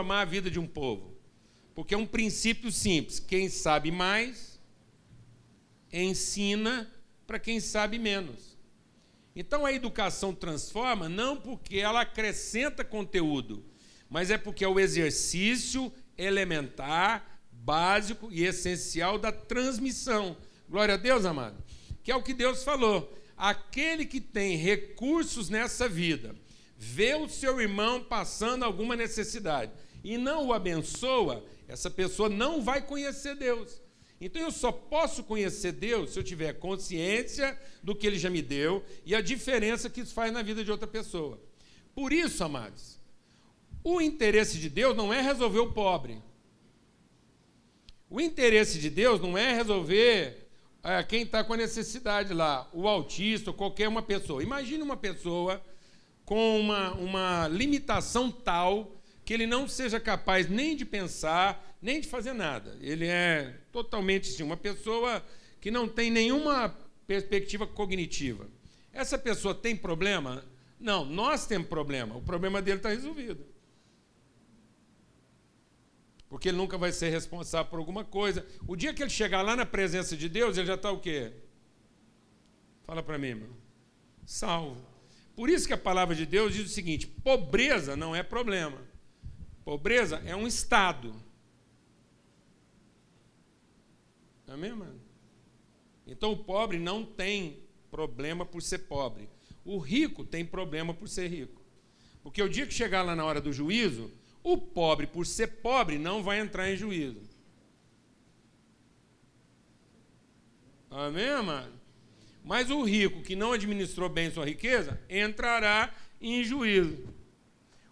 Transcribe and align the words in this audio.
transformar 0.00 0.22
a 0.22 0.24
vida 0.24 0.50
de 0.50 0.58
um 0.58 0.66
povo. 0.66 1.14
Porque 1.74 1.94
é 1.94 1.98
um 1.98 2.06
princípio 2.06 2.72
simples: 2.72 3.20
quem 3.20 3.48
sabe 3.48 3.90
mais, 3.90 4.58
ensina 5.92 6.90
para 7.26 7.38
quem 7.38 7.60
sabe 7.60 7.98
menos. 7.98 8.58
Então 9.36 9.64
a 9.64 9.72
educação 9.72 10.34
transforma 10.34 11.08
não 11.08 11.36
porque 11.36 11.76
ela 11.78 12.00
acrescenta 12.00 12.84
conteúdo, 12.84 13.64
mas 14.08 14.30
é 14.30 14.36
porque 14.36 14.64
é 14.64 14.68
o 14.68 14.80
exercício 14.80 15.92
elementar, 16.18 17.40
básico 17.52 18.28
e 18.32 18.44
essencial 18.44 19.18
da 19.18 19.30
transmissão. 19.30 20.36
Glória 20.68 20.94
a 20.94 20.98
Deus, 20.98 21.24
amado. 21.24 21.62
Que 22.02 22.10
é 22.10 22.16
o 22.16 22.22
que 22.22 22.34
Deus 22.34 22.64
falou. 22.64 23.16
Aquele 23.36 24.04
que 24.04 24.20
tem 24.20 24.56
recursos 24.56 25.48
nessa 25.48 25.88
vida, 25.88 26.34
vê 26.76 27.14
o 27.14 27.28
seu 27.28 27.60
irmão 27.60 28.02
passando 28.02 28.64
alguma 28.64 28.96
necessidade 28.96 29.72
e 30.02 30.16
não 30.16 30.46
o 30.46 30.52
abençoa, 30.52 31.44
essa 31.68 31.90
pessoa 31.90 32.28
não 32.28 32.62
vai 32.62 32.82
conhecer 32.82 33.34
Deus. 33.34 33.80
Então 34.20 34.42
eu 34.42 34.50
só 34.50 34.70
posso 34.70 35.24
conhecer 35.24 35.72
Deus 35.72 36.10
se 36.10 36.18
eu 36.18 36.22
tiver 36.22 36.52
consciência 36.54 37.58
do 37.82 37.94
que 37.94 38.06
ele 38.06 38.18
já 38.18 38.28
me 38.28 38.42
deu 38.42 38.84
e 39.04 39.14
a 39.14 39.20
diferença 39.20 39.88
que 39.88 40.00
isso 40.00 40.12
faz 40.12 40.30
na 40.32 40.42
vida 40.42 40.62
de 40.62 40.70
outra 40.70 40.86
pessoa. 40.86 41.40
Por 41.94 42.12
isso, 42.12 42.44
amados, 42.44 43.00
o 43.82 44.00
interesse 44.00 44.58
de 44.58 44.68
Deus 44.68 44.94
não 44.96 45.12
é 45.12 45.22
resolver 45.22 45.60
o 45.60 45.72
pobre. 45.72 46.22
O 48.10 48.20
interesse 48.20 48.78
de 48.78 48.90
Deus 48.90 49.20
não 49.20 49.38
é 49.38 49.54
resolver 49.54 50.48
é, 50.82 51.02
quem 51.02 51.22
está 51.22 51.42
com 51.42 51.54
a 51.54 51.56
necessidade 51.56 52.34
lá, 52.34 52.68
o 52.72 52.86
autista, 52.88 53.50
ou 53.50 53.56
qualquer 53.56 53.88
uma 53.88 54.02
pessoa. 54.02 54.42
Imagine 54.42 54.82
uma 54.82 54.96
pessoa 54.96 55.62
com 56.24 56.60
uma, 56.60 56.92
uma 56.94 57.48
limitação 57.48 58.30
tal 58.30 58.99
que 59.24 59.34
ele 59.34 59.46
não 59.46 59.68
seja 59.68 60.00
capaz 60.00 60.48
nem 60.48 60.76
de 60.76 60.84
pensar, 60.84 61.76
nem 61.80 62.00
de 62.00 62.08
fazer 62.08 62.32
nada. 62.32 62.76
Ele 62.80 63.06
é 63.06 63.58
totalmente 63.70 64.30
assim, 64.30 64.42
uma 64.42 64.56
pessoa 64.56 65.24
que 65.60 65.70
não 65.70 65.88
tem 65.88 66.10
nenhuma 66.10 66.76
perspectiva 67.06 67.66
cognitiva. 67.66 68.48
Essa 68.92 69.18
pessoa 69.18 69.54
tem 69.54 69.76
problema? 69.76 70.44
Não, 70.78 71.04
nós 71.04 71.46
temos 71.46 71.68
problema. 71.68 72.16
O 72.16 72.22
problema 72.22 72.62
dele 72.62 72.78
está 72.78 72.88
resolvido. 72.88 73.44
Porque 76.28 76.48
ele 76.48 76.56
nunca 76.56 76.78
vai 76.78 76.92
ser 76.92 77.10
responsável 77.10 77.68
por 77.68 77.78
alguma 77.78 78.04
coisa. 78.04 78.46
O 78.66 78.76
dia 78.76 78.94
que 78.94 79.02
ele 79.02 79.10
chegar 79.10 79.42
lá 79.42 79.56
na 79.56 79.66
presença 79.66 80.16
de 80.16 80.28
Deus, 80.28 80.56
ele 80.56 80.66
já 80.66 80.74
está 80.74 80.90
o 80.90 81.00
quê? 81.00 81.32
Fala 82.84 83.02
para 83.02 83.18
mim, 83.18 83.28
irmão. 83.28 83.50
Salvo. 84.24 84.84
Por 85.34 85.50
isso 85.50 85.66
que 85.66 85.72
a 85.72 85.78
palavra 85.78 86.14
de 86.14 86.24
Deus 86.24 86.54
diz 86.54 86.66
o 86.66 86.74
seguinte: 86.74 87.06
pobreza 87.06 87.96
não 87.96 88.14
é 88.14 88.22
problema. 88.22 88.78
Pobreza 89.70 90.20
é 90.26 90.34
um 90.34 90.48
estado. 90.48 91.14
Amém, 94.48 94.72
mano? 94.72 95.00
Então 96.04 96.32
o 96.32 96.36
pobre 96.36 96.76
não 96.76 97.04
tem 97.04 97.62
problema 97.88 98.44
por 98.44 98.62
ser 98.62 98.80
pobre. 98.80 99.28
O 99.64 99.78
rico 99.78 100.24
tem 100.24 100.44
problema 100.44 100.92
por 100.92 101.08
ser 101.08 101.28
rico. 101.28 101.62
Porque 102.20 102.42
o 102.42 102.48
dia 102.48 102.66
que 102.66 102.74
chegar 102.74 103.02
lá 103.02 103.14
na 103.14 103.24
hora 103.24 103.40
do 103.40 103.52
juízo, 103.52 104.10
o 104.42 104.58
pobre, 104.58 105.06
por 105.06 105.24
ser 105.24 105.46
pobre, 105.46 105.98
não 105.98 106.20
vai 106.20 106.40
entrar 106.40 106.68
em 106.68 106.76
juízo. 106.76 107.22
Amém, 110.90 111.28
amado? 111.28 111.74
Mas 112.42 112.70
o 112.70 112.82
rico 112.82 113.22
que 113.22 113.36
não 113.36 113.52
administrou 113.52 114.08
bem 114.08 114.32
sua 114.32 114.46
riqueza 114.46 115.00
entrará 115.08 115.94
em 116.20 116.42
juízo. 116.42 117.19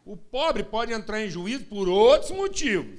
O 0.09 0.17
pobre 0.17 0.63
pode 0.65 0.91
entrar 0.91 1.23
em 1.23 1.29
juízo 1.29 1.65
por 1.65 1.87
outros 1.87 2.31
motivos. 2.31 2.99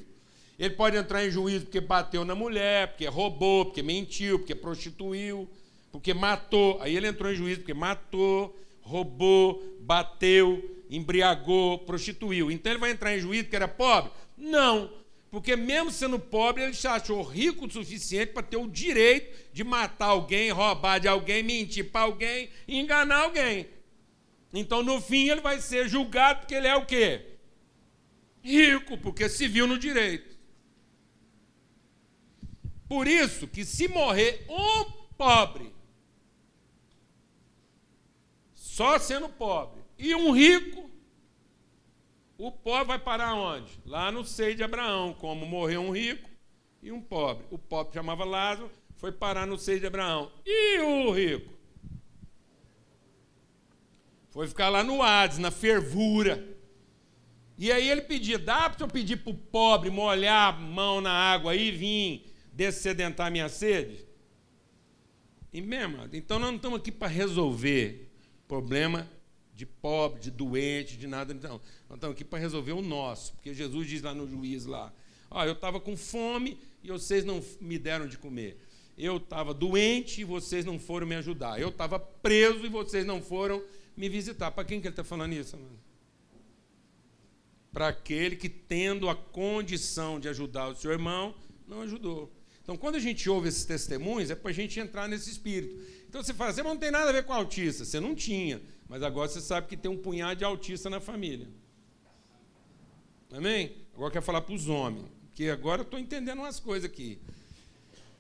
Ele 0.60 0.76
pode 0.76 0.96
entrar 0.96 1.26
em 1.26 1.32
juízo 1.32 1.66
porque 1.66 1.82
bateu 1.82 2.24
na 2.24 2.36
mulher, 2.36 2.90
porque 2.90 3.08
roubou, 3.08 3.66
porque 3.66 3.82
mentiu, 3.82 4.38
porque 4.38 4.54
prostituiu, 4.54 5.50
porque 5.92 6.14
matou. 6.14 6.80
Aí 6.80 6.96
ele 6.96 7.08
entrou 7.08 7.32
em 7.32 7.36
juízo 7.36 7.62
porque 7.62 7.74
matou, 7.74 8.56
roubou, 8.84 9.60
bateu, 9.80 10.84
embriagou, 10.88 11.80
prostituiu. 11.80 12.52
Então 12.52 12.72
ele 12.72 12.80
vai 12.80 12.92
entrar 12.92 13.18
em 13.18 13.20
juízo 13.20 13.46
porque 13.46 13.56
era 13.56 13.68
pobre? 13.68 14.12
Não, 14.38 14.94
porque 15.32 15.56
mesmo 15.56 15.90
sendo 15.90 16.20
pobre, 16.20 16.62
ele 16.62 16.76
se 16.76 16.86
achou 16.86 17.24
rico 17.24 17.66
o 17.66 17.72
suficiente 17.72 18.34
para 18.34 18.44
ter 18.44 18.58
o 18.58 18.70
direito 18.70 19.36
de 19.52 19.64
matar 19.64 20.10
alguém, 20.10 20.52
roubar 20.52 21.00
de 21.00 21.08
alguém, 21.08 21.42
mentir 21.42 21.92
para 21.92 22.02
alguém 22.02 22.50
enganar 22.68 23.24
alguém. 23.24 23.66
Então, 24.54 24.84
no 24.84 25.00
fim, 25.00 25.30
ele 25.30 25.42
vai 25.42 25.62
ser 25.62 25.88
julgado 25.88 26.40
porque 26.40 26.56
ele 26.56 26.68
é 26.68 26.76
o 26.76 26.86
quê? 26.86 27.38
Rico, 28.42 28.98
porque 28.98 29.30
se 29.30 29.48
viu 29.48 29.68
no 29.68 29.78
direito. 29.78 30.38
Por 32.88 33.08
isso 33.08 33.48
que 33.48 33.64
se 33.64 33.88
morrer 33.88 34.46
um 34.50 34.86
pobre, 35.16 35.72
só 38.56 38.98
sendo 38.98 39.30
pobre, 39.30 39.84
e 39.98 40.16
um 40.16 40.32
rico, 40.32 40.90
o 42.38 42.52
pobre 42.52 42.88
vai 42.88 42.98
parar 42.98 43.36
onde? 43.36 43.78
Lá 43.86 44.12
no 44.12 44.26
seio 44.26 44.56
de 44.56 44.64
Abraão, 44.64 45.14
como 45.14 45.46
morreu 45.46 45.82
um 45.82 45.92
rico 45.92 46.30
e 46.82 46.92
um 46.92 47.02
pobre. 47.02 47.46
O 47.52 47.60
pobre 47.60 47.94
chamava 47.94 48.26
Lázaro, 48.26 48.72
foi 48.96 49.12
parar 49.12 49.46
no 49.46 49.58
seio 49.58 49.80
de 49.80 49.86
Abraão. 49.86 50.32
E 50.46 50.80
o 50.80 51.12
rico? 51.12 51.59
Foi 54.40 54.48
ficar 54.48 54.70
lá 54.70 54.86
no 54.86 55.02
Hades, 55.04 55.38
na 55.38 55.52
fervura. 55.52 56.48
E 57.58 57.70
aí 57.74 57.90
ele 57.90 58.04
pedia, 58.04 58.40
dá 58.40 58.70
para 58.70 58.86
eu 58.86 58.88
pedir 58.88 59.18
para 59.18 59.32
o 59.32 59.38
pobre 59.38 59.90
molhar 59.90 60.54
a 60.54 60.58
mão 60.58 61.02
na 61.02 61.12
água 61.12 61.54
e 61.54 61.70
vir 61.72 62.24
descedentar 62.54 63.30
minha 63.30 63.50
sede? 63.50 64.08
E 65.52 65.60
mesmo, 65.60 66.08
então 66.14 66.40
nós 66.40 66.52
não 66.52 66.56
estamos 66.56 66.80
aqui 66.80 66.90
para 66.90 67.10
resolver 67.10 68.10
problema 68.48 69.10
de 69.54 69.66
pobre, 69.66 70.22
de 70.22 70.32
doente, 70.32 70.96
de 70.96 71.06
nada. 71.06 71.34
Então, 71.34 71.60
nós 71.90 71.98
estamos 71.98 72.16
aqui 72.16 72.24
para 72.24 72.40
resolver 72.40 72.72
o 72.72 72.82
nosso, 72.82 73.34
porque 73.34 73.54
Jesus 73.54 73.90
diz 73.90 74.02
lá 74.02 74.16
no 74.16 74.26
juiz 74.26 74.66
lá, 74.66 74.94
ó, 75.30 75.44
eu 75.44 75.52
estava 75.52 75.82
com 75.82 75.98
fome 75.98 76.58
e 76.82 76.88
vocês 76.88 77.26
não 77.26 77.44
me 77.60 77.78
deram 77.78 78.08
de 78.08 78.18
comer. 78.18 78.58
Eu 78.98 79.18
estava 79.18 79.54
doente 79.54 80.22
e 80.22 80.24
vocês 80.24 80.64
não 80.64 80.80
foram 80.80 81.06
me 81.06 81.16
ajudar. 81.16 81.60
Eu 81.60 81.68
estava 81.68 82.00
preso 82.00 82.66
e 82.66 82.70
vocês 82.70 83.06
não 83.06 83.22
foram 83.22 83.62
me 84.00 84.08
visitar. 84.08 84.50
Para 84.50 84.64
quem 84.64 84.80
que 84.80 84.88
ele 84.88 84.94
está 84.94 85.04
falando 85.04 85.34
isso? 85.34 85.60
Para 87.72 87.90
aquele 87.90 88.38
que, 88.38 88.48
tendo 88.48 89.10
a 89.10 89.16
condição 89.16 90.20
de 90.20 90.30
ajudar 90.30 90.70
o 90.70 90.76
seu 90.76 90.92
irmão, 90.92 91.36
não 91.68 91.82
ajudou. 91.82 92.32
Então, 92.64 92.78
quando 92.78 92.96
a 92.96 93.00
gente 93.00 93.30
ouve 93.30 93.50
esses 93.50 93.66
testemunhos, 93.66 94.32
é 94.32 94.36
para 94.36 94.52
a 94.52 94.54
gente 94.54 94.80
entrar 94.80 95.10
nesse 95.10 95.30
espírito. 95.30 95.76
Então, 96.08 96.24
você 96.24 96.34
fala, 96.34 96.54
você 96.54 96.64
não 96.64 96.78
tem 96.78 96.90
nada 96.90 97.10
a 97.10 97.14
ver 97.14 97.26
com 97.26 97.34
autista. 97.34 97.84
Você 97.84 98.00
não 98.00 98.16
tinha. 98.16 98.62
Mas 98.88 99.04
agora 99.04 99.28
você 99.28 99.42
sabe 99.42 99.68
que 99.68 99.76
tem 99.76 99.92
um 99.92 99.98
punhado 99.98 100.38
de 100.38 100.46
autista 100.46 100.90
na 100.90 101.02
família. 101.02 101.48
Amém? 103.32 103.76
Agora 103.94 104.14
quer 104.14 104.22
falar 104.22 104.42
para 104.42 104.56
os 104.56 104.68
homens, 104.70 105.06
que 105.36 105.50
agora 105.50 105.82
eu 105.82 105.84
estou 105.84 106.00
entendendo 106.00 106.40
umas 106.40 106.60
coisas 106.60 106.90
aqui. 106.90 107.20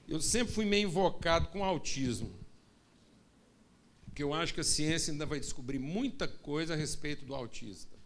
Eu 0.07 0.19
sempre 0.19 0.53
fui 0.53 0.65
meio 0.65 0.87
invocado 0.87 1.47
com 1.47 1.63
autismo. 1.63 2.38
Porque 4.19 4.23
eu 4.25 4.33
acho 4.33 4.53
que 4.53 4.59
a 4.59 4.65
ciência 4.65 5.13
ainda 5.13 5.25
vai 5.25 5.39
descobrir 5.39 5.79
muita 5.79 6.27
coisa 6.27 6.73
a 6.73 6.75
respeito 6.75 7.23
do 7.23 7.33
autista. 7.33 7.97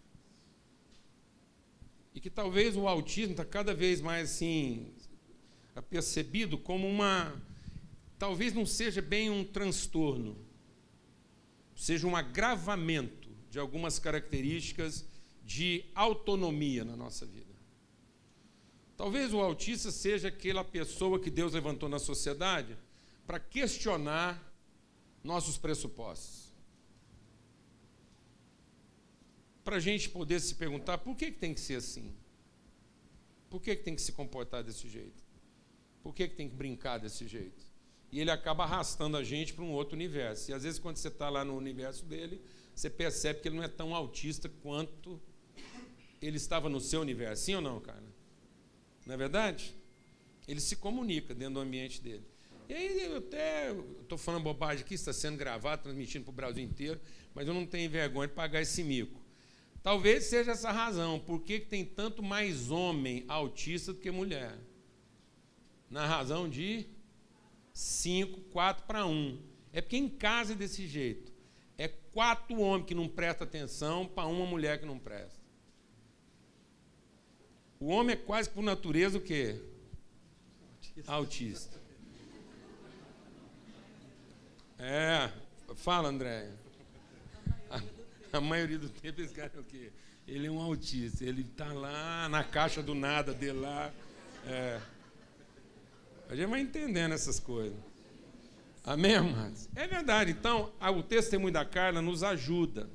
E 2.14 2.20
que 2.20 2.30
talvez 2.30 2.78
o 2.78 2.88
autismo 2.88 3.32
está 3.32 3.44
cada 3.44 3.74
vez 3.74 4.00
mais 4.00 4.30
assim 4.30 4.94
percebido 5.90 6.56
como 6.56 6.88
uma 6.88 7.36
talvez 8.20 8.54
não 8.54 8.64
seja 8.64 9.02
bem 9.02 9.32
um 9.32 9.44
transtorno, 9.44 10.38
seja 11.76 12.06
um 12.06 12.16
agravamento 12.16 13.32
de 13.50 13.58
algumas 13.58 13.98
características 13.98 15.08
de 15.44 15.84
autonomia 15.96 16.86
na 16.86 16.96
nossa 16.96 17.26
vida. 17.26 17.56
Talvez 18.96 19.34
o 19.34 19.40
autista 19.40 19.90
seja 19.90 20.28
aquela 20.28 20.64
pessoa 20.64 21.20
que 21.20 21.32
Deus 21.32 21.54
levantou 21.54 21.90
na 21.90 21.98
sociedade 21.98 22.78
para 23.26 23.40
questionar 23.40 24.53
nossos 25.24 25.58
pressupostos. 25.58 26.54
Para 29.64 29.78
a 29.78 29.80
gente 29.80 30.10
poder 30.10 30.40
se 30.40 30.56
perguntar 30.56 30.98
por 30.98 31.16
que, 31.16 31.32
que 31.32 31.40
tem 31.40 31.54
que 31.54 31.62
ser 31.62 31.76
assim? 31.76 32.14
Por 33.50 33.62
que, 33.62 33.76
que 33.76 33.84
tem 33.84 33.96
que 33.96 34.02
se 34.02 34.12
comportar 34.12 34.64
desse 34.64 34.90
jeito? 34.90 35.24
Por 36.02 36.14
que, 36.14 36.28
que 36.28 36.36
tem 36.36 36.50
que 36.50 36.56
brincar 36.56 36.98
desse 36.98 37.28
jeito? 37.28 37.74
e 38.14 38.20
ele 38.20 38.30
acaba 38.30 38.64
arrastando 38.64 39.18
a 39.18 39.24
gente 39.24 39.56
para 39.56 39.64
um 39.64 39.72
outro 39.72 39.96
universo. 39.96 40.52
E 40.52 40.54
às 40.54 40.62
vezes, 40.62 40.78
quando 40.78 40.98
você 40.98 41.08
está 41.08 41.32
lá 41.32 41.44
no 41.44 41.58
universo 41.58 42.06
dele, 42.06 42.40
você 42.76 42.88
percebe 42.88 43.40
que 43.40 43.48
ele 43.48 43.56
não 43.56 43.64
é 43.64 43.68
tão 43.68 43.96
autista 43.96 44.48
quanto 44.48 45.20
ele 46.22 46.38
estava 46.38 46.70
no 46.70 46.80
seu 46.80 47.02
universo. 47.02 47.46
Sim 47.46 47.56
ou 47.56 47.62
não, 47.62 47.82
cara? 47.82 48.04
Não 49.04 49.16
é 49.16 49.18
verdade? 49.18 49.76
Ele 50.48 50.60
se 50.60 50.76
comunica 50.76 51.34
dentro 51.34 51.56
do 51.56 51.60
ambiente 51.62 52.04
dele. 52.04 52.24
E 52.68 52.74
aí, 52.74 53.04
eu 53.06 53.18
até 53.18 53.72
estou 54.02 54.18
falando 54.18 54.44
bobagem 54.44 54.84
aqui, 54.84 54.94
está 54.94 55.12
sendo 55.12 55.38
gravado, 55.38 55.84
transmitindo 55.84 56.24
para 56.24 56.32
o 56.32 56.36
Brasil 56.36 56.64
inteiro, 56.64 57.00
mas 57.34 57.48
eu 57.48 57.54
não 57.54 57.66
tenho 57.66 57.90
vergonha 57.90 58.28
de 58.28 58.34
pagar 58.34 58.62
esse 58.62 58.84
mico. 58.84 59.22
Talvez 59.82 60.26
seja 60.26 60.52
essa 60.52 60.70
a 60.70 60.72
razão, 60.72 61.20
por 61.20 61.42
que 61.42 61.60
tem 61.60 61.84
tanto 61.84 62.24
mais 62.24 62.72
homem 62.72 63.26
autista 63.28 63.92
do 63.92 64.00
que 64.00 64.10
mulher? 64.10 64.58
Na 65.90 66.08
razão 66.08 66.50
de 66.50 66.88
5, 67.74 68.40
4 68.52 68.86
para 68.86 69.06
1. 69.06 69.42
É 69.74 69.82
porque 69.82 69.98
em 69.98 70.08
casa 70.08 70.54
é 70.54 70.56
desse 70.56 70.88
jeito. 70.88 71.34
É 71.78 71.88
quatro 71.88 72.60
homens 72.62 72.88
que 72.88 72.96
não 72.96 73.10
prestam 73.10 73.46
atenção 73.46 74.08
para 74.08 74.28
uma 74.28 74.46
mulher 74.46 74.80
que 74.80 74.86
não 74.86 74.98
presta. 74.98 75.42
O 77.80 77.88
homem 77.88 78.14
é 78.14 78.18
quase 78.18 78.50
por 78.50 78.64
natureza 78.64 79.18
o 79.18 79.22
quê? 79.22 79.60
Autista. 80.72 81.12
Autista. 81.12 81.83
É, 84.86 85.30
fala, 85.76 86.10
André. 86.10 86.50
A, 87.70 87.82
a, 88.38 88.42
maioria 88.42 88.78
do 88.78 88.90
tempo 88.90 89.22
esse 89.22 89.34
cara 89.34 89.50
é 89.56 89.60
o 89.62 89.64
quê? 89.64 89.94
Ele 90.28 90.48
é 90.48 90.52
um 90.52 90.60
autista. 90.60 91.24
Ele 91.24 91.42
está 91.42 91.72
lá 91.72 92.28
na 92.28 92.44
caixa 92.44 92.84
do 92.84 92.94
nada 92.94 93.34
dele 93.34 93.60
lá. 93.60 93.94
É. 94.46 94.82
A 96.30 96.36
gente 96.36 96.50
vai 96.50 96.60
entendendo 96.60 97.14
essas 97.14 97.40
coisas. 97.40 97.78
Amém, 98.84 99.16
amados? 99.16 99.70
É 99.74 99.88
verdade. 99.88 100.32
Então, 100.32 100.74
o 100.82 101.02
testemunho 101.02 101.54
da 101.54 101.64
Carla 101.64 102.02
nos 102.02 102.22
ajuda. 102.22 102.90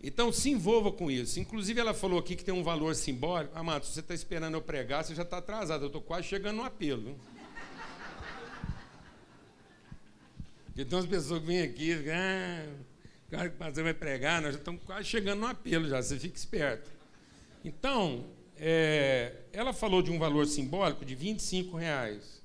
Então 0.00 0.32
se 0.32 0.50
envolva 0.50 0.92
com 0.92 1.10
isso. 1.10 1.40
Inclusive, 1.40 1.80
ela 1.80 1.92
falou 1.92 2.20
aqui 2.20 2.36
que 2.36 2.44
tem 2.44 2.54
um 2.54 2.62
valor 2.62 2.94
simbólico. 2.94 3.58
Amado, 3.58 3.84
se 3.84 3.92
você 3.92 3.98
está 3.98 4.14
esperando 4.14 4.54
eu 4.54 4.62
pregar, 4.62 5.02
você 5.02 5.16
já 5.16 5.24
está 5.24 5.38
atrasado. 5.38 5.82
Eu 5.82 5.88
estou 5.88 6.00
quase 6.00 6.28
chegando 6.28 6.58
no 6.58 6.64
apelo. 6.64 7.02
Viu? 7.02 7.18
Porque 10.78 10.90
tem 10.90 10.96
umas 10.96 11.10
pessoas 11.10 11.40
que 11.40 11.46
vêm 11.48 11.62
aqui, 11.62 11.92
ah, 12.08 12.68
o 13.26 13.30
cara 13.32 13.50
que 13.50 13.56
pastor 13.56 13.82
vai 13.82 13.92
pregar, 13.92 14.40
nós 14.40 14.52
já 14.52 14.60
estamos 14.60 14.80
quase 14.84 15.08
chegando 15.08 15.40
no 15.40 15.46
apelo 15.48 15.88
já, 15.88 16.00
você 16.00 16.16
fica 16.16 16.36
esperto. 16.36 16.88
Então, 17.64 18.24
é, 18.56 19.38
ela 19.52 19.72
falou 19.72 20.02
de 20.02 20.12
um 20.12 20.20
valor 20.20 20.46
simbólico 20.46 21.04
de 21.04 21.16
25 21.16 21.76
reais. 21.76 22.40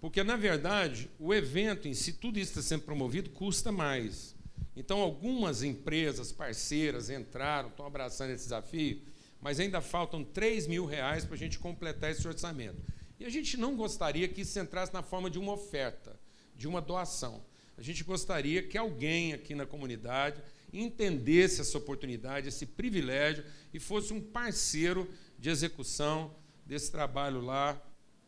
Porque, 0.00 0.24
na 0.24 0.34
verdade, 0.34 1.08
o 1.16 1.32
evento 1.32 1.86
em 1.86 1.94
si, 1.94 2.14
tudo 2.14 2.40
isso 2.40 2.50
está 2.50 2.62
sendo 2.62 2.82
promovido, 2.82 3.30
custa 3.30 3.70
mais. 3.70 4.34
Então, 4.74 4.98
algumas 5.00 5.62
empresas 5.62 6.32
parceiras 6.32 7.08
entraram, 7.08 7.68
estão 7.68 7.86
abraçando 7.86 8.30
esse 8.30 8.42
desafio, 8.42 9.00
mas 9.40 9.60
ainda 9.60 9.80
faltam 9.80 10.24
3 10.24 10.66
mil 10.66 10.86
reais 10.86 11.24
para 11.24 11.36
a 11.36 11.38
gente 11.38 11.56
completar 11.56 12.10
esse 12.10 12.26
orçamento. 12.26 12.82
E 13.20 13.24
a 13.24 13.30
gente 13.30 13.56
não 13.56 13.76
gostaria 13.76 14.26
que 14.26 14.40
isso 14.40 14.58
entrasse 14.58 14.92
na 14.92 15.04
forma 15.04 15.30
de 15.30 15.38
uma 15.38 15.52
oferta, 15.52 16.18
de 16.58 16.68
uma 16.68 16.80
doação. 16.80 17.42
A 17.78 17.82
gente 17.82 18.04
gostaria 18.04 18.62
que 18.62 18.76
alguém 18.76 19.32
aqui 19.32 19.54
na 19.54 19.64
comunidade 19.64 20.42
entendesse 20.72 21.60
essa 21.60 21.78
oportunidade, 21.78 22.48
esse 22.48 22.66
privilégio 22.66 23.44
e 23.72 23.78
fosse 23.78 24.12
um 24.12 24.20
parceiro 24.20 25.08
de 25.38 25.48
execução 25.48 26.34
desse 26.66 26.90
trabalho 26.90 27.40
lá 27.40 27.80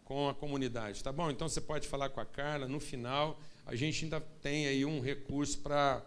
com 0.04 0.28
a 0.28 0.34
comunidade, 0.34 1.02
tá 1.02 1.12
bom? 1.12 1.30
Então 1.30 1.48
você 1.48 1.60
pode 1.60 1.86
falar 1.86 2.08
com 2.08 2.20
a 2.20 2.24
Carla, 2.24 2.66
no 2.66 2.80
final 2.80 3.38
a 3.66 3.74
gente 3.74 4.04
ainda 4.04 4.20
tem 4.40 4.66
aí 4.66 4.84
um 4.84 5.00
recurso 5.00 5.58
para 5.58 6.02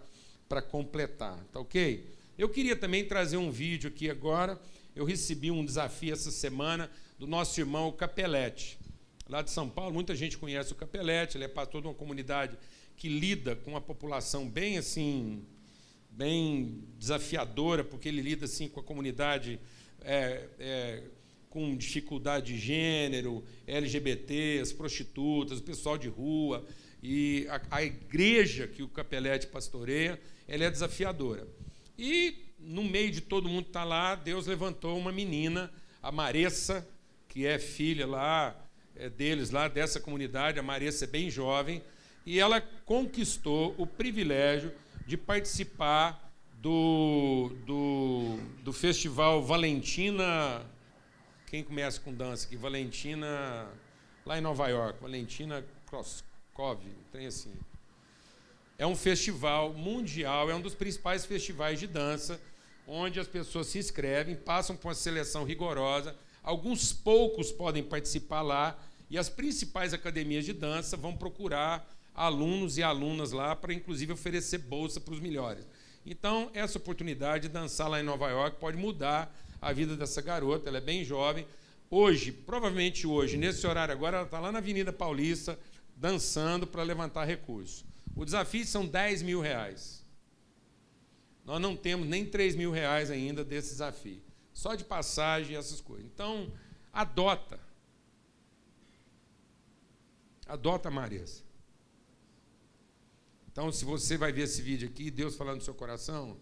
para 0.49 0.61
completar, 0.61 1.43
tá 1.51 1.59
ok? 1.59 2.07
Eu 2.37 2.47
queria 2.47 2.75
também 2.75 3.05
trazer 3.05 3.37
um 3.37 3.49
vídeo 3.49 3.89
aqui 3.89 4.09
agora. 4.09 4.59
Eu 4.95 5.03
recebi 5.03 5.49
um 5.49 5.65
desafio 5.65 6.13
essa 6.13 6.29
semana 6.29 6.91
do 7.17 7.25
nosso 7.25 7.59
irmão 7.59 7.91
Capelete, 7.91 8.77
lá 9.33 9.41
de 9.41 9.49
São 9.49 9.67
Paulo. 9.67 9.91
Muita 9.91 10.15
gente 10.15 10.37
conhece 10.37 10.71
o 10.71 10.75
Capelete, 10.75 11.37
ele 11.37 11.45
é 11.45 11.47
pastor 11.47 11.81
de 11.81 11.87
uma 11.87 11.93
comunidade 11.95 12.55
que 12.95 13.09
lida 13.09 13.55
com 13.55 13.71
uma 13.71 13.81
população 13.81 14.47
bem 14.47 14.77
assim, 14.77 15.43
bem 16.11 16.83
desafiadora, 16.99 17.83
porque 17.83 18.09
ele 18.09 18.21
lida 18.21 18.45
assim 18.45 18.67
com 18.67 18.79
a 18.79 18.83
comunidade 18.83 19.59
é, 20.01 20.47
é, 20.59 21.03
com 21.49 21.75
dificuldade 21.75 22.53
de 22.53 22.59
gênero, 22.59 23.43
LGBT, 23.65 24.59
as 24.61 24.71
prostitutas, 24.71 25.57
o 25.57 25.63
pessoal 25.63 25.97
de 25.97 26.07
rua 26.07 26.63
e 27.01 27.47
a, 27.49 27.77
a 27.77 27.83
igreja 27.83 28.67
que 28.67 28.83
o 28.83 28.87
Capelete 28.87 29.47
pastoreia 29.47 30.21
ela 30.47 30.65
é 30.65 30.69
desafiadora. 30.69 31.47
E 31.97 32.53
no 32.59 32.83
meio 32.83 33.09
de 33.09 33.21
todo 33.21 33.49
mundo 33.49 33.63
que 33.63 33.69
está 33.69 33.83
lá, 33.83 34.13
Deus 34.13 34.45
levantou 34.45 34.95
uma 34.95 35.11
menina, 35.11 35.73
a 36.03 36.11
Maressa, 36.11 36.87
que 37.27 37.47
é 37.47 37.57
filha 37.57 38.05
lá 38.05 38.62
deles, 39.15 39.49
lá 39.49 39.67
dessa 39.67 39.99
comunidade. 39.99 40.59
A 40.59 40.63
Maressa 40.63 41.05
é 41.05 41.07
bem 41.07 41.29
jovem, 41.29 41.83
e 42.25 42.39
ela 42.39 42.61
conquistou 42.85 43.75
o 43.77 43.85
privilégio 43.85 44.71
de 45.05 45.17
participar 45.17 46.31
do, 46.55 47.51
do, 47.65 48.37
do 48.63 48.71
festival 48.71 49.43
Valentina. 49.43 50.65
Quem 51.47 51.63
começa 51.63 51.99
com 51.99 52.13
dança 52.13 52.47
aqui? 52.47 52.55
Valentina, 52.55 53.67
lá 54.25 54.37
em 54.37 54.41
Nova 54.41 54.67
York, 54.69 55.01
Valentina 55.01 55.65
Kroskov, 55.85 56.81
tem 57.11 57.27
assim. 57.27 57.53
É 58.77 58.87
um 58.87 58.95
festival 58.95 59.73
mundial, 59.73 60.49
é 60.49 60.55
um 60.55 60.61
dos 60.61 60.73
principais 60.73 61.25
festivais 61.25 61.79
de 61.79 61.85
dança, 61.85 62.41
onde 62.87 63.19
as 63.19 63.27
pessoas 63.27 63.67
se 63.67 63.77
inscrevem, 63.77 64.35
passam 64.35 64.75
por 64.75 64.87
uma 64.87 64.95
seleção 64.95 65.43
rigorosa, 65.43 66.15
alguns 66.43 66.91
poucos 66.91 67.51
podem 67.51 67.81
participar 67.81 68.41
lá, 68.41 68.77
e 69.09 69.17
as 69.17 69.29
principais 69.29 69.93
academias 69.93 70.45
de 70.45 70.53
dança 70.53 70.97
vão 70.97 71.15
procurar 71.15 71.87
alunos 72.13 72.77
e 72.77 72.83
alunas 72.83 73.31
lá 73.31 73.55
para, 73.55 73.73
inclusive, 73.73 74.13
oferecer 74.13 74.59
bolsa 74.59 74.99
para 74.99 75.13
os 75.13 75.19
melhores. 75.19 75.65
Então, 76.05 76.51
essa 76.53 76.77
oportunidade 76.77 77.47
de 77.47 77.53
dançar 77.53 77.89
lá 77.89 77.99
em 77.99 78.03
Nova 78.03 78.29
York 78.29 78.59
pode 78.59 78.77
mudar 78.77 79.33
a 79.61 79.71
vida 79.71 79.95
dessa 79.95 80.21
garota, 80.21 80.67
ela 80.67 80.79
é 80.79 80.81
bem 80.81 81.03
jovem. 81.05 81.47
Hoje, 81.89 82.31
provavelmente 82.31 83.07
hoje, 83.07 83.37
nesse 83.37 83.65
horário 83.65 83.93
agora, 83.93 84.17
ela 84.17 84.25
está 84.25 84.39
lá 84.39 84.51
na 84.51 84.57
Avenida 84.57 84.91
Paulista, 84.91 85.57
dançando 85.95 86.67
para 86.67 86.83
levantar 86.83 87.23
recursos. 87.23 87.85
O 88.15 88.25
desafio 88.25 88.65
são 88.65 88.85
10 88.85 89.21
mil 89.21 89.39
reais. 89.39 90.03
Nós 91.45 91.61
não 91.61 91.75
temos 91.75 92.07
nem 92.07 92.25
3 92.25 92.55
mil 92.55 92.71
reais 92.71 93.09
ainda 93.09 93.43
desse 93.43 93.69
desafio. 93.69 94.21
Só 94.53 94.75
de 94.75 94.85
passagem 94.85 95.57
essas 95.57 95.81
coisas. 95.81 96.05
Então, 96.05 96.51
adota. 96.91 97.59
Adota 100.47 100.89
a 100.89 100.91
Marisa. 100.91 101.43
Então, 103.51 103.71
se 103.71 103.85
você 103.85 104.17
vai 104.17 104.31
ver 104.31 104.43
esse 104.43 104.61
vídeo 104.61 104.87
aqui, 104.89 105.11
Deus 105.11 105.35
falando 105.35 105.57
no 105.57 105.61
seu 105.61 105.73
coração, 105.73 106.37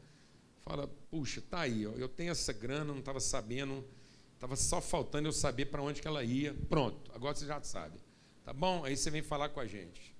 fala, 0.63 0.87
puxa, 1.09 1.41
tá 1.41 1.59
aí, 1.61 1.85
ó, 1.85 1.91
eu 1.91 2.07
tenho 2.07 2.31
essa 2.31 2.53
grana, 2.53 2.85
não 2.85 2.99
estava 2.99 3.19
sabendo, 3.19 3.85
estava 4.33 4.55
só 4.55 4.79
faltando 4.79 5.27
eu 5.27 5.33
saber 5.33 5.65
para 5.65 5.81
onde 5.81 6.01
que 6.01 6.07
ela 6.07 6.23
ia. 6.23 6.53
Pronto, 6.69 7.11
agora 7.13 7.35
você 7.35 7.45
já 7.45 7.61
sabe. 7.63 7.99
Tá 8.43 8.53
bom? 8.53 8.83
Aí 8.85 8.95
você 8.95 9.09
vem 9.09 9.21
falar 9.21 9.49
com 9.49 9.59
a 9.59 9.67
gente. 9.67 10.15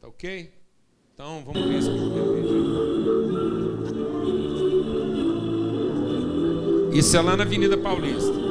Tá 0.00 0.08
ok? 0.08 0.52
Então, 1.14 1.44
vamos 1.44 1.62
ver 1.62 1.78
esse 1.78 1.88
primeiro 1.88 2.34
vídeo. 2.34 3.61
Isso 6.92 7.16
é 7.16 7.22
lá 7.22 7.36
na 7.36 7.42
Avenida 7.42 7.76
Paulista. 7.76 8.41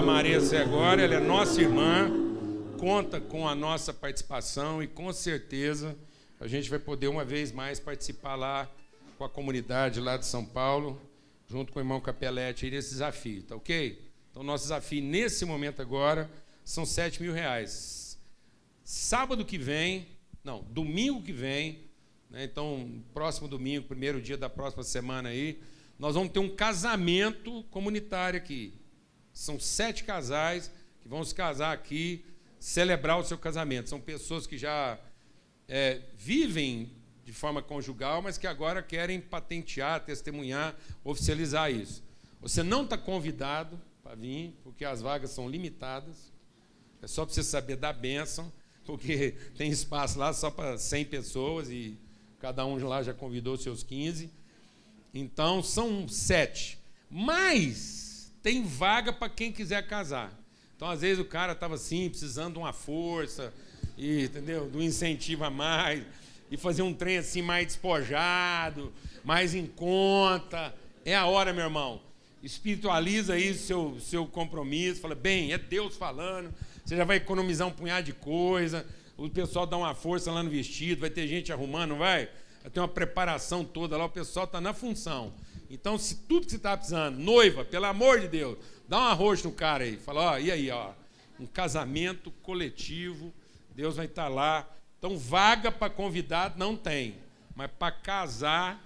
Maria 0.00 0.38
agora, 0.62 1.02
ela 1.02 1.14
é 1.16 1.18
nossa 1.18 1.60
irmã, 1.60 2.08
conta 2.78 3.20
com 3.20 3.48
a 3.48 3.54
nossa 3.54 3.92
participação 3.92 4.80
e 4.80 4.86
com 4.86 5.12
certeza 5.12 5.96
a 6.38 6.46
gente 6.46 6.70
vai 6.70 6.78
poder 6.78 7.08
uma 7.08 7.24
vez 7.24 7.50
mais 7.50 7.80
participar 7.80 8.36
lá 8.36 8.70
com 9.18 9.24
a 9.24 9.28
comunidade 9.28 9.98
lá 9.98 10.16
de 10.16 10.24
São 10.24 10.44
Paulo, 10.44 11.02
junto 11.48 11.72
com 11.72 11.80
o 11.80 11.82
irmão 11.82 12.00
Capelete, 12.00 12.64
aí 12.64 12.70
desse 12.70 12.90
desafio, 12.90 13.42
tá 13.42 13.56
ok? 13.56 14.00
Então, 14.30 14.44
nosso 14.44 14.64
desafio 14.64 15.02
nesse 15.02 15.44
momento 15.44 15.82
agora 15.82 16.30
são 16.64 16.86
7 16.86 17.20
mil 17.20 17.32
reais. 17.32 18.16
Sábado 18.84 19.44
que 19.44 19.58
vem, 19.58 20.06
não, 20.44 20.62
domingo 20.70 21.22
que 21.22 21.32
vem, 21.32 21.90
né, 22.30 22.44
então, 22.44 23.02
próximo 23.12 23.48
domingo, 23.48 23.88
primeiro 23.88 24.22
dia 24.22 24.36
da 24.36 24.48
próxima 24.48 24.84
semana 24.84 25.30
aí, 25.30 25.60
nós 25.98 26.14
vamos 26.14 26.32
ter 26.32 26.38
um 26.38 26.54
casamento 26.54 27.64
comunitário 27.64 28.38
aqui. 28.38 28.79
São 29.32 29.58
sete 29.58 30.04
casais 30.04 30.70
que 31.00 31.08
vão 31.08 31.24
se 31.24 31.34
casar 31.34 31.72
aqui, 31.72 32.24
celebrar 32.58 33.18
o 33.18 33.24
seu 33.24 33.38
casamento. 33.38 33.88
São 33.88 34.00
pessoas 34.00 34.46
que 34.46 34.58
já 34.58 34.98
é, 35.68 36.00
vivem 36.16 36.90
de 37.24 37.32
forma 37.32 37.62
conjugal, 37.62 38.20
mas 38.20 38.36
que 38.36 38.46
agora 38.46 38.82
querem 38.82 39.20
patentear, 39.20 40.04
testemunhar, 40.04 40.74
oficializar 41.04 41.70
isso. 41.70 42.02
Você 42.40 42.62
não 42.62 42.82
está 42.82 42.98
convidado 42.98 43.80
para 44.02 44.14
vir, 44.14 44.52
porque 44.64 44.84
as 44.84 45.00
vagas 45.00 45.30
são 45.30 45.48
limitadas. 45.48 46.32
É 47.00 47.06
só 47.06 47.24
para 47.24 47.34
você 47.34 47.42
saber 47.42 47.76
da 47.76 47.92
bênção, 47.92 48.52
porque 48.84 49.36
tem 49.56 49.70
espaço 49.70 50.18
lá 50.18 50.32
só 50.32 50.50
para 50.50 50.76
100 50.76 51.04
pessoas 51.04 51.70
e 51.70 51.96
cada 52.40 52.66
um 52.66 52.76
lá 52.84 53.02
já 53.02 53.14
convidou 53.14 53.56
seus 53.56 53.82
15. 53.82 54.30
Então, 55.14 55.62
são 55.62 56.08
sete. 56.08 56.78
Mas 57.08 58.09
tem 58.42 58.64
vaga 58.64 59.12
para 59.12 59.28
quem 59.28 59.52
quiser 59.52 59.86
casar. 59.86 60.32
Então, 60.76 60.88
às 60.88 61.02
vezes, 61.02 61.18
o 61.18 61.24
cara 61.24 61.52
estava 61.52 61.74
assim, 61.74 62.08
precisando 62.08 62.54
de 62.54 62.58
uma 62.58 62.72
força, 62.72 63.52
e, 63.96 64.24
entendeu? 64.24 64.68
Do 64.68 64.82
incentivo 64.82 65.44
a 65.44 65.50
mais, 65.50 66.02
e 66.50 66.56
fazer 66.56 66.82
um 66.82 66.92
trem 66.92 67.18
assim 67.18 67.42
mais 67.42 67.66
despojado, 67.66 68.92
mais 69.22 69.54
em 69.54 69.66
conta. 69.66 70.74
É 71.04 71.14
a 71.14 71.26
hora, 71.26 71.52
meu 71.52 71.64
irmão. 71.64 72.00
Espiritualiza 72.42 73.34
aí 73.34 73.54
seu, 73.54 73.98
seu 74.00 74.26
compromisso. 74.26 75.00
Fala, 75.00 75.14
bem, 75.14 75.52
é 75.52 75.58
Deus 75.58 75.96
falando. 75.96 76.52
Você 76.84 76.96
já 76.96 77.04
vai 77.04 77.18
economizar 77.18 77.68
um 77.68 77.70
punhado 77.70 78.06
de 78.06 78.14
coisa. 78.14 78.86
O 79.16 79.28
pessoal 79.28 79.66
dá 79.66 79.76
uma 79.76 79.94
força 79.94 80.32
lá 80.32 80.42
no 80.42 80.48
vestido, 80.48 81.02
vai 81.02 81.10
ter 81.10 81.28
gente 81.28 81.52
arrumando, 81.52 81.94
vai? 81.94 82.28
Vai 82.62 82.70
ter 82.72 82.80
uma 82.80 82.88
preparação 82.88 83.64
toda 83.64 83.96
lá, 83.96 84.06
o 84.06 84.10
pessoal 84.10 84.46
está 84.46 84.60
na 84.60 84.72
função. 84.72 85.32
Então, 85.70 85.96
se 85.96 86.16
tudo 86.16 86.46
que 86.46 86.50
você 86.50 86.56
está 86.56 86.76
precisando, 86.76 87.16
noiva, 87.16 87.64
pelo 87.64 87.86
amor 87.86 88.18
de 88.18 88.26
Deus, 88.26 88.58
dá 88.88 88.98
um 88.98 89.04
arroz 89.04 89.40
no 89.44 89.52
cara 89.52 89.84
aí. 89.84 89.96
Fala, 89.96 90.32
ó, 90.32 90.38
e 90.38 90.50
aí, 90.50 90.68
ó, 90.68 90.92
um 91.38 91.46
casamento 91.46 92.32
coletivo, 92.42 93.32
Deus 93.72 93.94
vai 93.94 94.06
estar 94.06 94.24
tá 94.24 94.28
lá. 94.28 94.68
Então, 94.98 95.16
vaga 95.16 95.70
para 95.70 95.88
convidado 95.88 96.58
não 96.58 96.76
tem, 96.76 97.14
mas 97.54 97.70
para 97.78 97.92
casar 97.92 98.84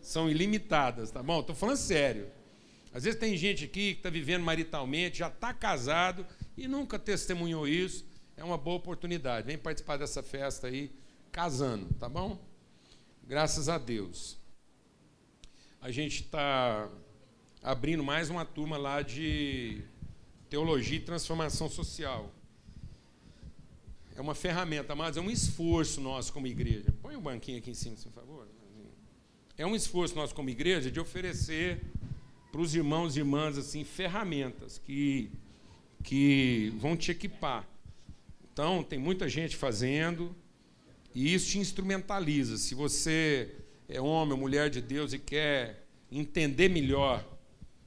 são 0.00 0.30
ilimitadas, 0.30 1.10
tá 1.10 1.22
bom? 1.22 1.40
Estou 1.40 1.54
falando 1.54 1.76
sério. 1.76 2.28
Às 2.94 3.04
vezes 3.04 3.20
tem 3.20 3.36
gente 3.36 3.64
aqui 3.64 3.92
que 3.92 4.00
está 4.00 4.10
vivendo 4.10 4.42
maritalmente, 4.42 5.18
já 5.18 5.28
está 5.28 5.52
casado 5.52 6.26
e 6.56 6.66
nunca 6.66 6.98
testemunhou 6.98 7.68
isso. 7.68 8.04
É 8.36 8.42
uma 8.42 8.58
boa 8.58 8.76
oportunidade. 8.76 9.46
Vem 9.46 9.58
participar 9.58 9.98
dessa 9.98 10.22
festa 10.22 10.66
aí, 10.66 10.90
casando, 11.30 11.92
tá 11.94 12.08
bom? 12.08 12.38
Graças 13.24 13.68
a 13.68 13.78
Deus. 13.78 14.41
A 15.82 15.90
gente 15.90 16.22
está 16.22 16.88
abrindo 17.60 18.04
mais 18.04 18.30
uma 18.30 18.44
turma 18.44 18.76
lá 18.76 19.02
de 19.02 19.82
teologia 20.48 20.96
e 20.96 21.00
transformação 21.00 21.68
social. 21.68 22.32
É 24.14 24.20
uma 24.20 24.32
ferramenta, 24.32 24.94
mas 24.94 25.16
é 25.16 25.20
um 25.20 25.28
esforço 25.28 26.00
nosso 26.00 26.32
como 26.32 26.46
igreja. 26.46 26.94
Põe 27.02 27.16
o 27.16 27.18
um 27.18 27.20
banquinho 27.20 27.58
aqui 27.58 27.72
em 27.72 27.74
cima, 27.74 27.96
por 27.96 28.12
favor. 28.12 28.48
É 29.58 29.66
um 29.66 29.74
esforço 29.74 30.14
nosso 30.14 30.32
como 30.36 30.48
igreja 30.48 30.88
de 30.88 31.00
oferecer 31.00 31.82
para 32.52 32.60
os 32.60 32.76
irmãos 32.76 33.16
e 33.16 33.18
irmãs 33.18 33.58
assim 33.58 33.82
ferramentas 33.82 34.78
que 34.78 35.32
que 36.04 36.72
vão 36.78 36.96
te 36.96 37.10
equipar. 37.10 37.68
Então, 38.52 38.84
tem 38.84 39.00
muita 39.00 39.28
gente 39.28 39.56
fazendo, 39.56 40.32
e 41.12 41.34
isso 41.34 41.50
te 41.50 41.58
instrumentaliza. 41.58 42.56
Se 42.56 42.72
você 42.72 43.61
é 43.92 44.00
homem 44.00 44.32
ou 44.32 44.38
mulher 44.38 44.70
de 44.70 44.80
Deus 44.80 45.12
e 45.12 45.18
quer 45.18 45.86
entender 46.10 46.68
melhor 46.68 47.24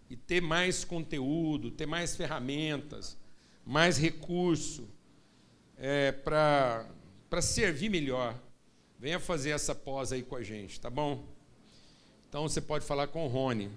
e 0.10 0.16
ter 0.16 0.40
mais 0.40 0.84
conteúdo, 0.84 1.72
ter 1.72 1.88
mais 1.88 2.16
ferramentas, 2.16 3.18
mais 3.66 3.98
recurso 3.98 4.88
é, 5.78 6.12
para 6.12 6.88
servir 7.42 7.90
melhor, 7.90 8.40
venha 9.00 9.20
fazer 9.20 9.50
essa 9.50 9.74
pós 9.74 10.12
aí 10.12 10.22
com 10.22 10.36
a 10.36 10.44
gente, 10.44 10.80
tá 10.80 10.90
bom? 10.90 11.26
Então 12.30 12.44
você 12.44 12.62
pode 12.62 12.86
falar 12.86 13.08
com 13.08 13.26
o 13.26 13.28
Rony. 13.28 13.72